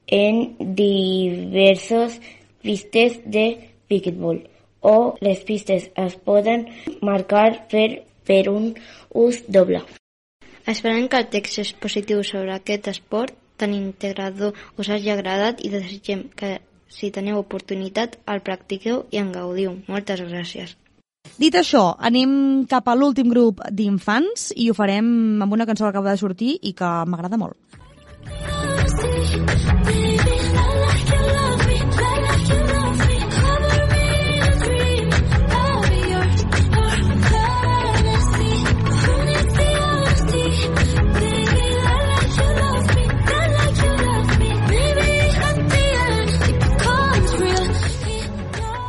en 0.06 0.44
diversos 0.78 2.20
pistes 2.62 3.18
de 3.26 3.48
piquetbol 3.90 4.38
o 4.80 5.16
les 5.20 5.40
pistes 5.44 5.90
es 5.94 6.16
poden 6.16 6.68
marcar 7.02 7.68
per, 7.70 8.04
per 8.26 8.48
un 8.52 8.74
ús 9.10 9.42
doble. 9.48 9.82
Esperem 10.68 11.08
que 11.08 11.16
el 11.16 11.30
text 11.32 11.62
expositiu 11.62 12.22
sobre 12.22 12.52
aquest 12.54 12.90
esport 12.92 13.34
tan 13.58 13.74
integrador 13.74 14.54
us 14.78 14.88
hagi 14.88 15.10
agradat 15.10 15.64
i 15.64 15.70
desitgem 15.72 16.28
que, 16.36 16.58
si 16.88 17.10
teniu 17.10 17.40
oportunitat, 17.40 18.20
el 18.28 18.44
practiqueu 18.44 19.06
i 19.10 19.20
en 19.20 19.32
gaudiu. 19.32 19.74
Moltes 19.88 20.22
gràcies. 20.22 20.76
Dit 21.38 21.56
això, 21.58 21.90
anem 21.98 22.64
cap 22.70 22.88
a 22.88 22.94
l'últim 22.96 23.28
grup 23.32 23.60
d'infants 23.70 24.52
i 24.56 24.70
ho 24.70 24.76
farem 24.76 25.42
amb 25.42 25.52
una 25.52 25.66
cançó 25.66 25.84
que 25.84 25.92
acaba 25.92 26.14
de 26.14 26.22
sortir 26.22 26.56
i 26.62 26.72
que 26.72 26.88
m'agrada 27.06 27.36
molt. 27.40 27.58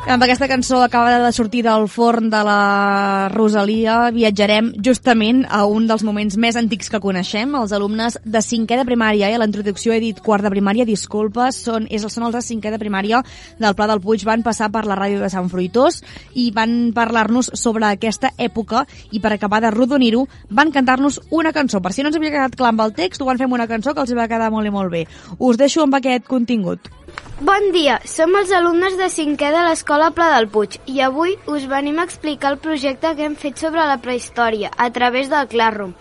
Amb 0.10 0.24
aquesta 0.26 0.48
cançó 0.50 0.80
acaba 0.82 1.20
de 1.22 1.32
sortir 1.32 1.60
del 1.62 1.84
forn 1.88 2.32
de 2.32 2.40
la 2.42 3.30
Rosalia, 3.30 4.08
viatjarem 4.10 4.72
justament 4.82 5.44
a 5.54 5.60
un 5.70 5.86
dels 5.86 6.02
moments 6.02 6.34
més 6.34 6.58
antics 6.58 6.90
que 6.90 7.00
coneixem. 7.04 7.54
Els 7.54 7.76
alumnes 7.78 8.18
de 8.26 8.42
cinquè 8.42 8.80
de 8.80 8.88
primària, 8.90 9.30
eh? 9.30 9.38
a 9.38 9.44
la 9.44 9.46
introducció 9.46 9.94
he 9.94 10.00
dit 10.02 10.18
quart 10.26 10.42
de 10.42 10.50
primària, 10.50 10.88
disculpes, 10.90 11.62
són, 11.62 11.86
és, 11.94 12.10
són 12.10 12.26
els 12.26 12.40
de 12.40 12.42
cinquè 12.42 12.74
de 12.74 12.82
primària 12.82 13.22
del 13.62 13.78
Pla 13.78 13.86
del 13.94 14.02
Puig, 14.02 14.26
van 14.26 14.42
passar 14.42 14.72
per 14.74 14.88
la 14.90 14.98
ràdio 14.98 15.22
de 15.22 15.30
Sant 15.30 15.54
Fruitós 15.54 16.02
i 16.34 16.50
van 16.58 16.90
parlar-nos 16.98 17.54
sobre 17.54 17.92
aquesta 17.94 18.34
època 18.42 18.88
i 19.14 19.22
per 19.22 19.36
acabar 19.38 19.62
de 19.62 19.70
rodonir-ho 19.78 20.26
van 20.50 20.74
cantar-nos 20.74 21.22
una 21.30 21.54
cançó. 21.54 21.86
Per 21.86 21.94
si 21.94 22.02
no 22.02 22.10
ens 22.10 22.18
havia 22.18 22.34
quedat 22.34 22.58
clar 22.58 22.74
amb 22.74 22.82
el 22.88 22.98
text, 22.98 23.22
ho 23.22 23.30
van 23.30 23.38
fer 23.38 23.46
una 23.46 23.70
cançó 23.70 23.94
que 23.94 24.02
els 24.02 24.18
va 24.18 24.26
quedar 24.26 24.50
molt 24.50 24.66
i 24.66 24.74
molt 24.74 24.90
bé. 24.90 25.06
Us 25.38 25.62
deixo 25.62 25.86
amb 25.86 26.02
aquest 26.02 26.26
contingut. 26.26 26.98
Bon 27.40 27.70
dia, 27.72 27.94
som 28.04 28.34
els 28.36 28.50
alumnes 28.52 28.98
de 29.00 29.06
cinquè 29.08 29.54
de 29.56 29.62
l'Escola 29.64 30.10
Pla 30.12 30.26
del 30.34 30.50
Puig 30.52 30.74
i 30.92 30.98
avui 31.06 31.38
us 31.48 31.70
venim 31.72 32.02
a 32.02 32.04
explicar 32.04 32.52
el 32.52 32.58
projecte 32.60 33.14
que 33.16 33.24
hem 33.24 33.38
fet 33.40 33.64
sobre 33.64 33.86
la 33.88 33.96
prehistòria 34.04 34.74
a 34.76 34.90
través 34.98 35.32
del 35.32 35.48
Classroom. 35.48 35.94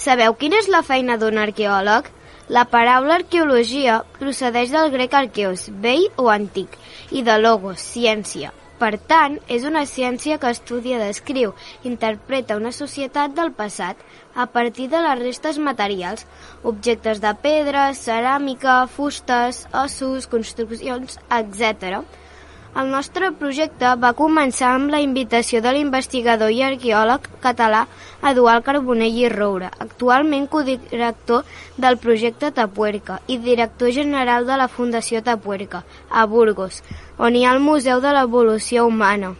Sabeu 0.00 0.38
quina 0.40 0.56
és 0.56 0.70
la 0.72 0.80
feina 0.80 1.18
d'un 1.20 1.36
arqueòleg? 1.44 2.08
La 2.48 2.64
paraula 2.72 3.18
arqueologia 3.20 3.98
procedeix 4.16 4.72
del 4.72 4.88
grec 4.96 5.20
arqueos, 5.20 5.68
vell 5.84 6.08
o 6.16 6.30
antic, 6.32 6.80
i 7.12 7.20
de 7.28 7.36
logos, 7.44 7.84
ciència. 7.92 8.54
Per 8.76 8.90
tant, 9.08 9.38
és 9.48 9.64
una 9.64 9.86
ciència 9.88 10.36
que 10.40 10.50
estudia, 10.52 10.98
descriu, 11.00 11.54
interpreta 11.90 12.58
una 12.60 12.72
societat 12.76 13.32
del 13.38 13.54
passat 13.56 14.02
a 14.34 14.44
partir 14.56 14.90
de 14.92 15.00
les 15.06 15.18
restes 15.22 15.60
materials, 15.68 16.26
objectes 16.72 17.22
de 17.24 17.32
pedra, 17.46 17.86
ceràmica, 17.96 18.82
fustes, 18.98 19.62
ossos, 19.84 20.28
construccions, 20.28 21.16
etc. 21.38 22.02
El 22.80 22.90
nostre 22.92 23.30
projecte 23.32 23.90
va 24.00 24.10
començar 24.16 24.74
amb 24.76 24.90
la 24.92 24.98
invitació 25.00 25.62
de 25.64 25.70
l'investigador 25.72 26.50
i 26.52 26.58
arqueòleg 26.66 27.28
català 27.40 27.78
Eduard 28.30 28.66
Carbonell 28.66 29.14
i 29.16 29.30
Roure, 29.32 29.70
actualment 29.84 30.44
codirector 30.52 31.46
del 31.80 31.96
projecte 32.02 32.50
Tapuerca 32.58 33.16
i 33.32 33.38
director 33.46 33.94
general 33.96 34.44
de 34.50 34.58
la 34.60 34.66
Fundació 34.68 35.22
Tapuerca, 35.24 35.80
a 36.10 36.26
Burgos, 36.26 36.82
on 37.16 37.38
hi 37.38 37.46
ha 37.46 37.54
el 37.56 37.64
Museu 37.64 38.02
de 38.04 38.12
l'Evolució 38.12 38.84
Humana. 38.90 39.30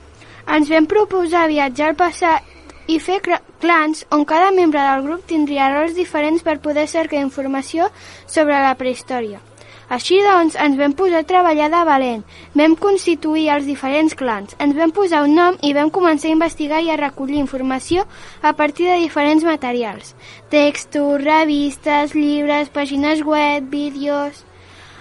Ens 0.57 0.73
vam 0.73 0.89
proposar 0.89 1.51
viatjar 1.53 1.91
al 1.91 1.99
passat 2.01 2.89
i 2.89 2.97
fer 3.09 3.19
clans 3.61 4.07
on 4.17 4.25
cada 4.25 4.49
membre 4.61 4.81
del 4.81 5.05
grup 5.11 5.29
tindria 5.29 5.69
rols 5.75 5.93
diferents 5.99 6.47
per 6.47 6.57
poder 6.65 6.87
cercar 6.89 7.21
informació 7.21 7.91
sobre 8.25 8.65
la 8.65 8.73
prehistòria. 8.81 9.45
Així 9.87 10.17
doncs, 10.19 10.57
ens 10.59 10.75
vam 10.81 10.97
posar 10.99 11.21
a 11.23 11.27
treballar 11.31 11.69
de 11.71 11.81
valent, 11.87 12.23
vam 12.59 12.73
constituir 12.75 13.45
els 13.55 13.69
diferents 13.71 14.17
clans, 14.19 14.57
ens 14.59 14.75
vam 14.75 14.91
posar 14.91 15.21
un 15.23 15.37
nom 15.39 15.59
i 15.63 15.71
vam 15.77 15.93
començar 15.95 16.27
a 16.27 16.35
investigar 16.35 16.81
i 16.83 16.91
a 16.91 16.97
recollir 16.99 17.39
informació 17.39 18.03
a 18.43 18.53
partir 18.59 18.89
de 18.91 18.99
diferents 19.05 19.47
materials. 19.47 20.17
Textos, 20.51 21.23
revistes, 21.23 22.19
llibres, 22.19 22.75
pàgines 22.75 23.23
web, 23.23 23.71
vídeos... 23.71 24.45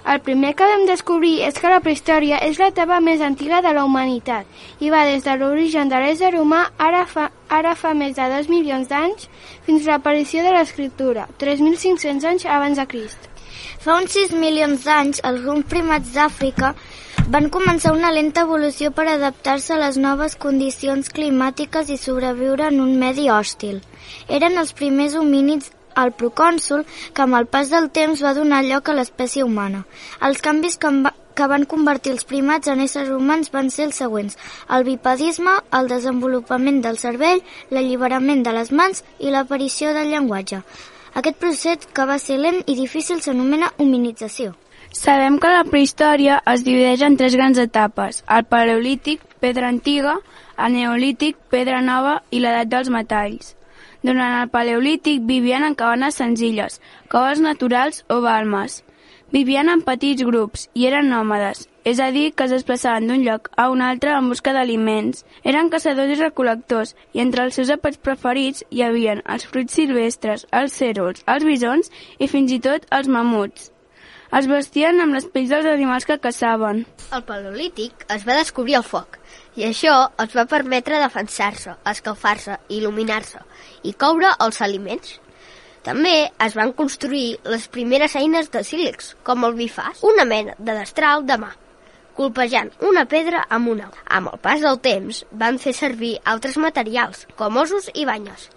El 0.05 0.19
primer 0.21 0.51
que 0.53 0.65
vam 0.69 0.83
descobrir 0.85 1.39
és 1.47 1.55
que 1.57 1.69
la 1.71 1.79
prehistòria 1.81 2.37
és 2.45 2.59
l'etapa 2.61 2.99
més 3.01 3.23
antiga 3.25 3.63
de 3.65 3.71
la 3.73 3.87
humanitat 3.89 4.45
i 4.85 4.91
va 4.93 5.01
des 5.09 5.25
de 5.25 5.33
l'origen 5.41 5.89
de 5.89 5.97
l'ésser 6.03 6.35
humà 6.37 6.61
ara 6.77 7.07
fa, 7.09 7.31
ara 7.49 7.73
fa 7.73 7.97
més 7.97 8.13
de 8.19 8.29
2 8.37 8.53
milions 8.53 8.85
d'anys 8.91 9.25
fins 9.65 9.87
a 9.87 9.95
l'aparició 9.95 10.45
de 10.45 10.53
l'escriptura, 10.53 11.25
3.500 11.41 12.33
anys 12.35 12.45
abans 12.45 12.77
de 12.77 12.85
Crist. 12.93 13.34
Fa 13.79 13.99
uns 14.01 14.15
6 14.17 14.35
milions 14.41 14.85
d'anys, 14.85 15.21
alguns 15.23 15.65
primats 15.71 16.13
d'Àfrica 16.15 16.73
van 17.33 17.49
començar 17.49 17.93
una 17.95 18.11
lenta 18.13 18.43
evolució 18.45 18.91
per 18.93 19.07
adaptar-se 19.09 19.73
a 19.73 19.79
les 19.81 19.97
noves 19.97 20.35
condicions 20.37 21.09
climàtiques 21.09 21.89
i 21.89 21.97
sobreviure 21.97 22.67
en 22.69 22.81
un 22.83 22.93
medi 23.01 23.29
hòstil. 23.33 23.81
Eren 24.29 24.59
els 24.61 24.75
primers 24.77 25.15
homínids 25.17 25.71
al 25.95 26.11
procònsul 26.19 26.85
que 27.15 27.23
amb 27.25 27.39
el 27.39 27.47
pas 27.49 27.71
del 27.73 27.89
temps 27.97 28.21
va 28.21 28.35
donar 28.37 28.63
lloc 28.65 28.89
a 28.89 28.97
l'espècie 28.97 29.45
humana. 29.47 29.85
Els 30.21 30.41
canvis 30.47 30.77
que, 30.77 30.91
va, 31.05 31.13
que 31.35 31.47
van 31.51 31.65
convertir 31.71 32.13
els 32.13 32.27
primats 32.29 32.69
en 32.71 32.83
éssers 32.85 33.09
humans 33.15 33.51
van 33.55 33.71
ser 33.73 33.87
els 33.89 34.01
següents. 34.03 34.37
El 34.69 34.85
bipedisme, 34.87 35.55
el 35.79 35.89
desenvolupament 35.91 36.83
del 36.85 36.99
cervell, 37.01 37.41
l'alliberament 37.71 38.43
de 38.45 38.53
les 38.59 38.71
mans 38.71 39.01
i 39.19 39.33
l'aparició 39.33 39.95
del 39.97 40.13
llenguatge. 40.13 40.61
Aquest 41.15 41.37
procés, 41.39 41.85
que 41.95 42.05
va 42.09 42.17
ser 42.19 42.35
lent 42.43 42.57
i 42.67 42.73
difícil, 42.75 43.21
s'anomena 43.23 43.69
hominització. 43.79 44.53
Sabem 44.95 45.37
que 45.39 45.51
la 45.51 45.63
prehistòria 45.67 46.41
es 46.53 46.63
divideix 46.65 47.03
en 47.07 47.15
tres 47.19 47.37
grans 47.39 47.59
etapes, 47.61 48.19
el 48.35 48.43
paleolític, 48.51 49.23
pedra 49.39 49.69
antiga, 49.71 50.17
el 50.65 50.75
neolític, 50.75 51.37
pedra 51.51 51.79
nova 51.85 52.17
i 52.31 52.41
l'edat 52.43 52.71
dels 52.73 52.91
metalls. 52.91 53.53
Durant 54.03 54.41
el 54.41 54.51
paleolític 54.51 55.23
vivien 55.29 55.63
en 55.63 55.77
cabanes 55.79 56.19
senzilles, 56.19 56.81
coves 57.07 57.39
naturals 57.39 58.03
o 58.11 58.19
balmes. 58.21 58.81
Vivien 59.31 59.71
en 59.71 59.87
petits 59.87 60.27
grups 60.27 60.67
i 60.73 60.85
eren 60.91 61.07
nòmades, 61.09 61.65
és 61.85 61.99
a 62.01 62.09
dir, 62.09 62.31
que 62.33 62.47
es 62.47 62.51
desplaçaven 62.51 63.05
d'un 63.05 63.21
lloc 63.21 63.51
a 63.61 63.67
un 63.69 63.83
altre 63.85 64.15
en 64.17 64.31
busca 64.31 64.55
d'aliments. 64.55 65.21
Eren 65.45 65.69
caçadors 65.69 66.09
i 66.09 66.17
recol·lectors 66.17 66.95
i 67.13 67.21
entre 67.21 67.45
els 67.45 67.57
seus 67.59 67.69
àpats 67.69 68.01
preferits 68.01 68.63
hi 68.73 68.81
havien 68.81 69.21
els 69.29 69.45
fruits 69.45 69.77
silvestres, 69.77 70.47
els 70.49 70.73
cèrvols, 70.73 71.21
els 71.29 71.45
bisons 71.45 71.91
i 72.17 72.27
fins 72.31 72.55
i 72.55 72.59
tot 72.59 72.87
els 72.89 73.07
mamuts. 73.07 73.69
Es 74.35 74.47
vestien 74.49 74.97
amb 74.99 75.13
les 75.13 75.27
pells 75.29 75.51
dels 75.53 75.67
animals 75.69 76.07
que 76.09 76.17
caçaven. 76.19 76.81
Al 77.13 77.21
Paleolític 77.27 78.07
es 78.15 78.25
va 78.25 78.39
descobrir 78.39 78.79
el 78.79 78.87
foc 78.87 79.19
i 79.55 79.67
això 79.67 79.93
els 80.23 80.33
va 80.35 80.47
permetre 80.49 80.97
defensar-se, 81.03 81.75
escalfar-se, 81.91 82.57
il·luminar-se 82.73 83.43
i 83.85 83.93
coure 83.93 84.33
els 84.41 84.59
aliments. 84.65 85.19
També 85.85 86.15
es 86.41 86.57
van 86.57 86.73
construir 86.73 87.37
les 87.45 87.69
primeres 87.69 88.17
eines 88.17 88.49
de 88.49 88.63
sílex, 88.65 89.13
com 89.23 89.45
el 89.45 89.53
bifàs, 89.53 90.01
una 90.01 90.25
mena 90.25 90.57
de 90.57 90.73
destral 90.73 91.21
de 91.29 91.37
mà, 91.45 91.51
colpejant 92.17 92.71
una 92.89 93.05
pedra 93.11 93.43
amb 93.57 93.71
una. 93.73 93.89
Amb 94.17 94.31
el 94.33 94.41
pas 94.43 94.61
del 94.63 94.79
temps 94.83 95.23
van 95.31 95.59
fer 95.61 95.73
servir 95.77 96.13
altres 96.33 96.57
materials, 96.57 97.25
com 97.39 97.57
ossos 97.61 97.89
i 97.93 98.05
banyes, 98.07 98.49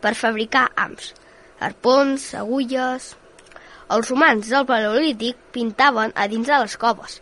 per 0.00 0.14
fabricar 0.14 0.68
ams, 0.88 1.14
arpons, 1.60 2.32
agulles... 2.34 3.14
Els 3.86 4.08
humans 4.10 4.48
del 4.50 4.64
Paleolític 4.66 5.36
pintaven 5.54 6.10
a 6.18 6.24
dins 6.26 6.48
de 6.50 6.56
les 6.58 6.72
coves. 6.74 7.20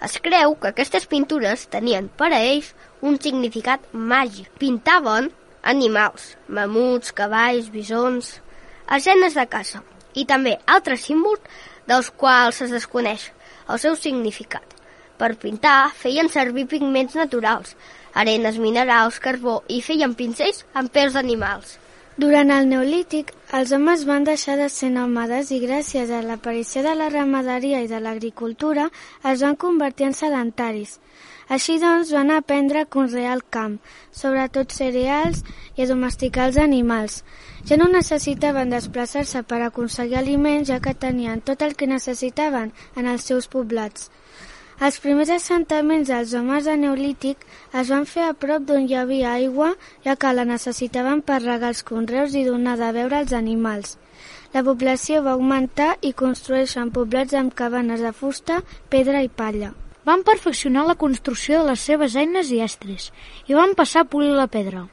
Es 0.00 0.14
creu 0.24 0.54
que 0.56 0.70
aquestes 0.70 1.04
pintures 1.10 1.66
tenien 1.68 2.06
per 2.08 2.30
a 2.32 2.38
ells 2.38 2.70
un 3.04 3.18
significat 3.20 3.84
màgic. 3.92 4.48
Pintaven 4.56 5.28
animals, 5.74 6.30
mamuts, 6.48 7.12
cavalls, 7.12 7.68
bisons, 7.74 8.38
escenes 8.96 9.36
de 9.36 9.44
caça 9.52 9.82
i 10.16 10.24
també 10.24 10.56
altres 10.64 11.04
símbols 11.04 11.44
dels 11.90 12.08
quals 12.22 12.62
es 12.64 12.72
desconeix 12.72 13.28
el 13.68 13.80
seu 13.82 13.96
significat. 14.00 14.64
Per 15.18 15.34
pintar 15.42 15.90
feien 15.98 16.30
servir 16.30 16.68
pigments 16.70 17.16
naturals, 17.18 17.74
arenes, 18.14 18.58
minerals, 18.62 19.18
carbó 19.18 19.60
i 19.66 19.82
feien 19.82 20.14
pincells 20.14 20.64
amb 20.78 20.94
pèls 20.94 21.18
d'animals. 21.18 21.78
Durant 22.18 22.50
el 22.50 22.64
Neolític, 22.66 23.28
els 23.54 23.70
homes 23.74 24.00
van 24.06 24.24
deixar 24.26 24.56
de 24.58 24.64
ser 24.74 24.88
nòmades 24.90 25.52
i 25.54 25.60
gràcies 25.62 26.10
a 26.10 26.18
l'aparició 26.26 26.82
de 26.82 26.94
la 26.98 27.06
ramaderia 27.14 27.82
i 27.84 27.90
de 27.90 28.00
l'agricultura 28.02 28.88
es 29.32 29.44
van 29.46 29.54
convertir 29.64 30.08
en 30.08 30.16
sedentaris. 30.20 30.96
Així 31.56 31.78
doncs 31.78 32.10
van 32.12 32.32
aprendre 32.34 32.82
a 32.82 32.88
conrear 32.96 33.36
el 33.36 33.44
camp, 33.56 33.78
sobretot 34.10 34.74
cereals 34.74 35.44
i 35.76 35.84
a 35.84 35.88
domesticar 35.92 36.48
els 36.50 36.58
animals. 36.64 37.22
Ja 37.70 37.78
no 37.78 37.86
necessitaven 37.92 38.74
desplaçar-se 38.74 39.44
per 39.46 39.62
aconseguir 39.62 40.18
aliments 40.18 40.72
ja 40.72 40.82
que 40.82 40.98
tenien 41.06 41.40
tot 41.40 41.62
el 41.62 41.78
que 41.78 41.86
necessitaven 41.86 42.74
en 42.96 43.14
els 43.14 43.30
seus 43.30 43.46
poblats. 43.46 44.10
Els 44.78 45.00
primers 45.02 45.30
assentaments 45.34 46.06
dels 46.06 46.32
homes 46.38 46.66
de 46.68 46.76
Neolític 46.78 47.40
es 47.80 47.88
van 47.90 48.04
fer 48.06 48.28
a 48.28 48.34
prop 48.42 48.62
d'on 48.66 48.84
hi 48.86 48.94
havia 48.94 49.32
aigua, 49.34 49.72
ja 50.04 50.14
que 50.14 50.30
la 50.30 50.44
necessitaven 50.46 51.22
per 51.30 51.40
regar 51.42 51.72
els 51.72 51.80
conreus 51.88 52.36
i 52.38 52.44
donar 52.46 52.76
de 52.78 52.90
beure 52.94 53.16
als 53.18 53.32
animals. 53.34 53.96
La 54.52 54.62
població 54.62 55.24
va 55.24 55.32
augmentar 55.34 55.88
i 56.00 56.12
construeixen 56.20 56.92
poblats 56.94 57.34
amb 57.34 57.56
cabanes 57.58 58.04
de 58.06 58.12
fusta, 58.14 58.60
pedra 58.88 59.24
i 59.26 59.30
palla. 59.40 59.72
Van 60.06 60.22
perfeccionar 60.28 60.84
la 60.86 60.96
construcció 61.00 61.58
de 61.58 61.72
les 61.72 61.82
seves 61.88 62.14
eines 62.14 62.52
i 62.54 62.60
estris 62.62 63.08
i 63.50 63.58
van 63.58 63.74
passar 63.80 64.04
a 64.04 64.10
polir 64.12 64.30
la 64.36 64.46
pedra. 64.46 64.84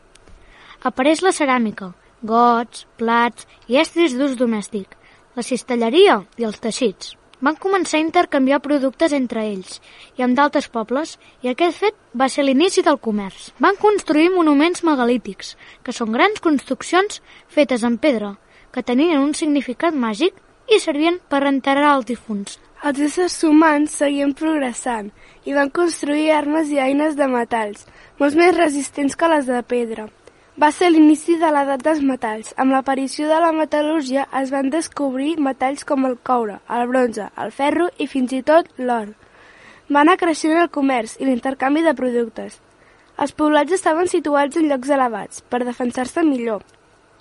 Apareix 0.81 1.21
la 1.21 1.33
ceràmica, 1.41 1.91
gots, 2.25 2.87
plats 2.97 3.45
i 3.69 3.77
estris 3.83 4.17
d'ús 4.17 4.33
domèstic, 4.41 4.97
la 5.37 5.45
cistelleria 5.45 6.23
i 6.41 6.49
els 6.49 6.59
teixits. 6.65 7.13
Van 7.43 7.57
començar 7.59 7.97
a 7.99 8.03
intercanviar 8.05 8.61
productes 8.63 9.11
entre 9.15 9.43
ells 9.43 9.81
i 10.15 10.23
amb 10.23 10.37
d'altres 10.37 10.69
pobles, 10.71 11.17
i 11.43 11.51
aquest 11.51 11.81
fet 11.83 11.97
va 12.15 12.29
ser 12.31 12.45
l'inici 12.45 12.83
del 12.85 12.99
comerç. 12.99 13.51
Van 13.59 13.75
construir 13.75 14.29
monuments 14.31 14.83
megalítics, 14.87 15.55
que 15.83 15.91
són 15.91 16.15
grans 16.15 16.39
construccions 16.39 17.21
fetes 17.47 17.83
en 17.83 17.97
pedra, 17.97 18.35
que 18.71 18.83
tenien 18.83 19.19
un 19.19 19.33
significat 19.33 19.93
màgic 19.93 20.39
i 20.71 20.79
servien 20.79 21.19
per 21.29 21.43
enterrar 21.47 21.95
els 21.97 22.07
difunts. 22.09 22.59
Els 22.85 22.99
éssers 23.07 23.37
humans 23.47 23.93
seguien 24.01 24.33
progressant 24.37 25.11
i 25.45 25.53
van 25.57 25.71
construir 25.73 26.31
armes 26.31 26.69
i 26.69 26.79
eines 26.81 27.15
de 27.19 27.27
metalls, 27.27 27.87
molt 28.19 28.37
més 28.39 28.55
resistents 28.57 29.15
que 29.15 29.31
les 29.31 29.49
de 29.49 29.61
pedra. 29.63 30.07
Va 30.55 30.69
ser 30.71 30.87
l'inici 30.87 31.33
de 31.35 31.49
l'edat 31.51 31.81
dels 31.83 31.97
metalls. 32.09 32.53
Amb 32.63 32.71
l'aparició 32.71 33.25
de 33.27 33.39
la 33.43 33.49
metal·lúrgia 33.51 34.21
es 34.39 34.53
van 34.53 34.69
descobrir 34.71 35.33
metalls 35.47 35.83
com 35.83 36.05
el 36.07 36.15
coure, 36.29 36.61
el 36.71 36.85
bronze, 36.87 37.25
el 37.43 37.51
ferro 37.51 37.89
i 37.99 38.07
fins 38.07 38.31
i 38.37 38.39
tot 38.49 38.69
l'or. 38.77 39.09
Va 39.91 40.05
anar 40.05 40.15
creixent 40.21 40.55
el 40.61 40.69
comerç 40.77 41.17
i 41.19 41.27
l'intercanvi 41.27 41.83
de 41.83 41.93
productes. 41.97 42.55
Els 43.19 43.35
poblats 43.35 43.75
estaven 43.75 44.07
situats 44.07 44.55
en 44.55 44.71
llocs 44.71 44.95
elevats, 44.95 45.43
per 45.43 45.59
defensar-se 45.67 46.23
millor. 46.23 46.63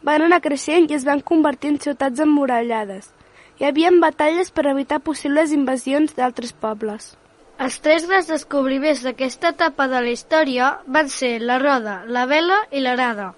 Van 0.06 0.22
anar 0.22 0.38
creixent 0.46 0.86
i 0.86 0.94
es 0.94 1.08
van 1.10 1.26
convertir 1.32 1.74
en 1.74 1.82
ciutats 1.82 2.22
emmurallades. 2.22 3.10
Hi 3.58 3.66
havia 3.66 3.90
batalles 3.98 4.54
per 4.54 4.68
evitar 4.70 5.02
possibles 5.02 5.50
invasions 5.50 6.14
d'altres 6.14 6.54
pobles. 6.54 7.16
Els 7.62 7.76
tres 7.78 8.04
grans 8.10 8.26
descobriments 8.26 9.04
d'aquesta 9.06 9.52
etapa 9.54 9.86
de 9.86 10.00
la 10.02 10.10
història 10.10 10.70
van 10.96 11.08
ser 11.08 11.36
la 11.40 11.60
roda, 11.62 12.00
la 12.16 12.24
vela 12.26 12.56
i 12.74 12.80
l'arada. 12.82 13.28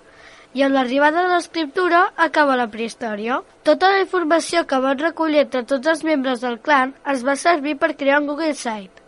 I 0.56 0.62
amb 0.64 0.78
l'arribada 0.78 1.24
de 1.26 1.34
l'escriptura 1.34 2.00
acaba 2.26 2.56
la 2.56 2.68
prehistòria. 2.72 3.42
Tota 3.62 3.90
la 3.92 4.00
informació 4.00 4.64
que 4.66 4.78
van 4.80 5.02
recollir 5.02 5.42
entre 5.42 5.66
tots 5.72 5.92
els 5.92 6.04
membres 6.08 6.40
del 6.40 6.56
clan 6.68 6.94
es 7.12 7.26
va 7.28 7.36
servir 7.36 7.76
per 7.76 7.96
crear 7.96 8.22
un 8.22 8.30
Google 8.30 8.54
Site. 8.54 9.04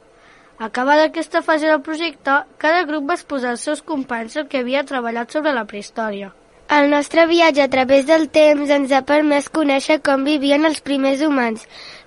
Acabada 0.59 1.07
aquesta 1.09 1.41
fase 1.41 1.71
del 1.71 1.81
projecte, 1.87 2.43
cada 2.59 2.85
grup 2.85 3.09
va 3.09 3.17
exposar 3.17 3.55
als 3.55 3.65
seus 3.65 3.81
companys 3.81 4.37
el 4.37 4.49
que 4.53 4.61
havia 4.61 4.85
treballat 4.85 5.33
sobre 5.33 5.57
la 5.57 5.65
prehistòria. 5.65 6.35
El 6.69 6.91
nostre 6.93 7.25
viatge 7.25 7.63
a 7.65 7.71
través 7.73 8.05
del 8.05 8.27
temps 8.29 8.69
ens 8.75 8.91
ha 8.93 9.01
permès 9.11 9.47
conèixer 9.49 10.03
com 10.05 10.27
vivien 10.29 10.69
els 10.69 10.83
primers 10.85 11.23
humans, 11.25 11.63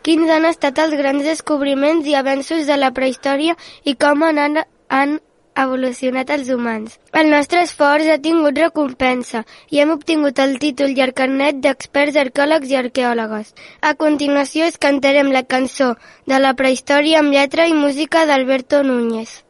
quins 0.05 0.29
han 0.29 0.45
estat 0.49 0.79
els 0.83 0.95
grans 0.99 1.25
descobriments 1.25 2.07
i 2.07 2.15
avenços 2.19 2.69
de 2.69 2.77
la 2.77 2.91
prehistòria 2.95 3.57
i 3.83 3.95
com 3.95 4.23
han, 4.27 4.63
han 4.89 5.19
evolucionat 5.55 6.31
els 6.35 6.49
humans. 6.49 6.97
El 7.11 7.29
nostre 7.33 7.61
esforç 7.67 8.07
ha 8.13 8.17
tingut 8.23 8.57
recompensa 8.57 9.43
i 9.69 9.81
hem 9.83 9.91
obtingut 9.95 10.39
el 10.39 10.57
títol 10.63 10.95
i 10.95 11.03
el 11.05 11.13
carnet 11.13 11.61
d'experts 11.65 12.19
arqueòlegs 12.23 12.71
i 12.71 12.79
arqueòlogues. 12.81 13.53
A 13.81 13.93
continuació 14.05 14.65
es 14.71 14.81
cantarem 14.87 15.31
la 15.35 15.43
cançó 15.43 15.93
de 16.25 16.39
la 16.39 16.55
prehistòria 16.55 17.19
amb 17.19 17.35
lletra 17.35 17.67
i 17.67 17.77
música 17.77 18.25
d'Alberto 18.25 18.83
Núñez. 18.83 19.41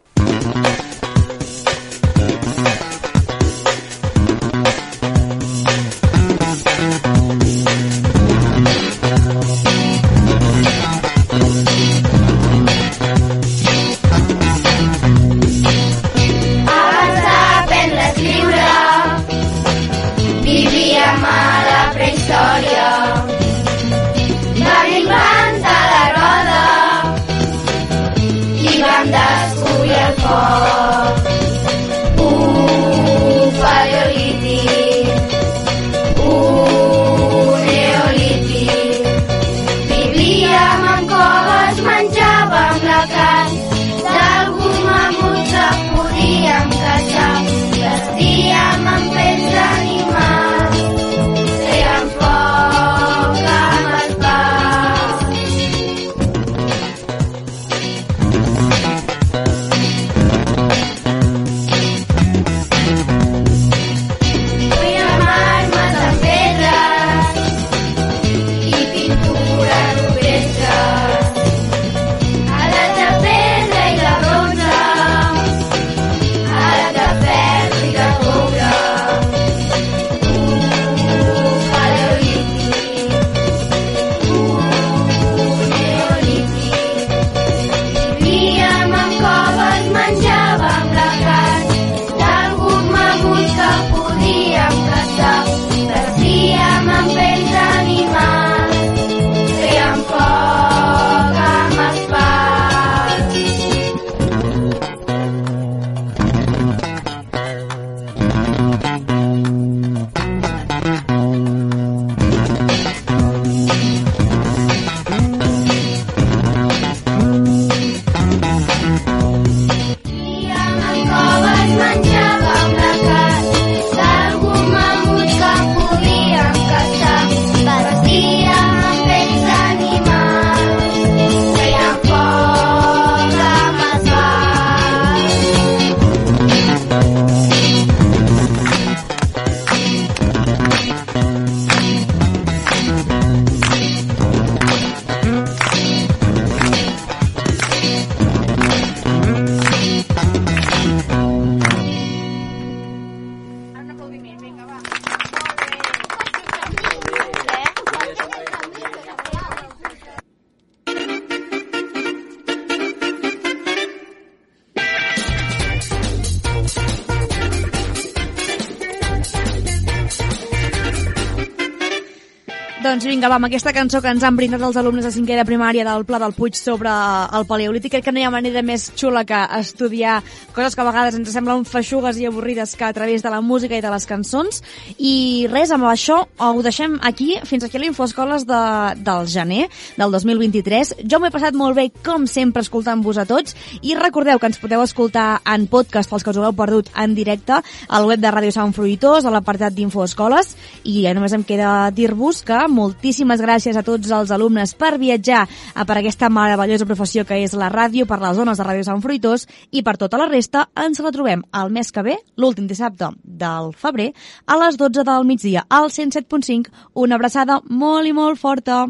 Doncs 172.91 173.05
vinga, 173.07 173.29
va, 173.31 173.37
amb 173.39 173.47
aquesta 173.47 173.71
cançó 173.71 174.01
que 174.03 174.11
ens 174.11 174.23
han 174.27 174.35
brindat 174.35 174.59
els 174.67 174.75
alumnes 174.75 175.05
de 175.07 175.13
cinquè 175.15 175.37
de 175.37 175.45
primària 175.47 175.85
del 175.87 176.03
Pla 176.03 176.17
del 176.19 176.33
Puig 176.35 176.57
sobre 176.59 176.91
el 176.91 177.45
paleolític, 177.47 177.93
crec 177.93 178.03
que 178.03 178.11
no 178.11 178.19
hi 178.19 178.25
ha 178.27 178.31
manera 178.33 178.59
més 178.67 178.89
xula 178.99 179.21
que 179.23 179.37
estudiar 179.61 180.17
coses 180.51 180.75
que 180.75 180.83
a 180.83 180.87
vegades 180.89 181.15
ens 181.15 181.31
semblen 181.31 181.63
feixugues 181.63 182.19
i 182.19 182.27
avorrides 182.27 182.73
que 182.75 182.83
a 182.83 182.91
través 182.91 183.23
de 183.23 183.31
la 183.31 183.39
música 183.39 183.77
i 183.79 183.83
de 183.85 183.93
les 183.93 184.07
cançons. 184.09 184.59
I 184.99 185.47
res, 185.47 185.71
amb 185.71 185.87
això 185.87 186.17
ho 186.35 186.65
deixem 186.65 186.97
aquí, 186.99 187.37
fins 187.47 187.63
aquí 187.63 187.79
a 187.79 187.81
l'Infoescoles 187.85 188.43
de, 188.49 188.59
del 189.07 189.31
gener 189.31 189.69
del 189.95 190.11
2023. 190.11 190.91
Jo 191.07 191.21
m'he 191.23 191.31
passat 191.31 191.55
molt 191.55 191.79
bé, 191.79 191.87
com 192.03 192.27
sempre, 192.27 192.65
escoltant-vos 192.67 193.21
a 193.23 193.27
tots, 193.29 193.55
i 193.79 193.95
recordeu 193.95 194.35
que 194.35 194.51
ens 194.51 194.59
podeu 194.59 194.83
escoltar 194.83 195.29
en 195.47 195.69
podcast 195.71 196.11
pels 196.11 196.27
que 196.27 196.35
us 196.35 196.41
ho 196.41 196.49
heu 196.49 196.59
perdut 196.59 196.91
en 196.99 197.15
directe 197.15 197.63
al 197.87 198.11
web 198.11 198.19
de 198.19 198.35
Ràdio 198.35 198.51
Sant 198.51 198.75
Fruitós, 198.75 199.23
a 199.23 199.31
l'apartat 199.31 199.79
d'Infoescoles, 199.79 200.57
i 200.83 201.07
ja 201.07 201.15
només 201.15 201.39
em 201.39 201.47
queda 201.47 201.87
dir-vos 201.95 202.43
que 202.43 202.59
moltíssimes 202.81 203.41
gràcies 203.43 203.77
a 203.77 203.85
tots 203.85 204.11
els 204.11 204.33
alumnes 204.33 204.73
per 204.75 204.95
viatjar 205.01 205.45
per 205.87 205.97
aquesta 205.99 206.29
meravellosa 206.33 206.87
professió 206.89 207.25
que 207.27 207.39
és 207.45 207.53
la 207.57 207.69
ràdio 207.73 208.07
per 208.09 208.19
les 208.21 208.37
zones 208.37 208.57
de 208.57 208.65
Ràdio 208.67 208.87
Sant 208.87 209.01
Fruitós 209.03 209.47
i 209.71 209.83
per 209.85 209.97
tota 210.01 210.19
la 210.21 210.29
resta 210.29 210.67
ens 210.85 211.01
la 211.03 211.13
trobem 211.13 211.43
el 211.61 211.71
mes 211.73 211.91
que 211.91 212.03
ve, 212.05 212.17
l'últim 212.37 212.67
dissabte 212.67 213.11
del 213.23 213.71
febrer, 213.77 214.11
a 214.45 214.57
les 214.61 214.77
12 214.79 215.05
del 215.07 215.27
migdia 215.27 215.65
al 215.69 215.89
107.5. 215.89 216.71
Una 216.95 217.17
abraçada 217.17 217.61
molt 217.69 218.07
i 218.07 218.13
molt 218.13 218.39
forta. 218.39 218.87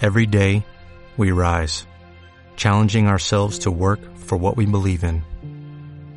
Every 0.00 0.26
day, 0.26 0.62
we 1.16 1.32
rise, 1.32 1.86
challenging 2.56 3.08
ourselves 3.08 3.58
to 3.60 3.70
work 3.70 4.00
for 4.16 4.36
what 4.36 4.56
we 4.56 4.66
believe 4.66 5.04
in. 5.04 5.22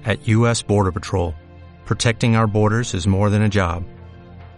At 0.06 0.28
U.S. 0.28 0.62
Border 0.62 0.92
Patrol, 0.92 1.34
protecting 1.86 2.36
our 2.36 2.48
borders 2.48 2.94
is 2.94 3.08
more 3.08 3.30
than 3.30 3.42
a 3.42 3.50
job, 3.50 3.84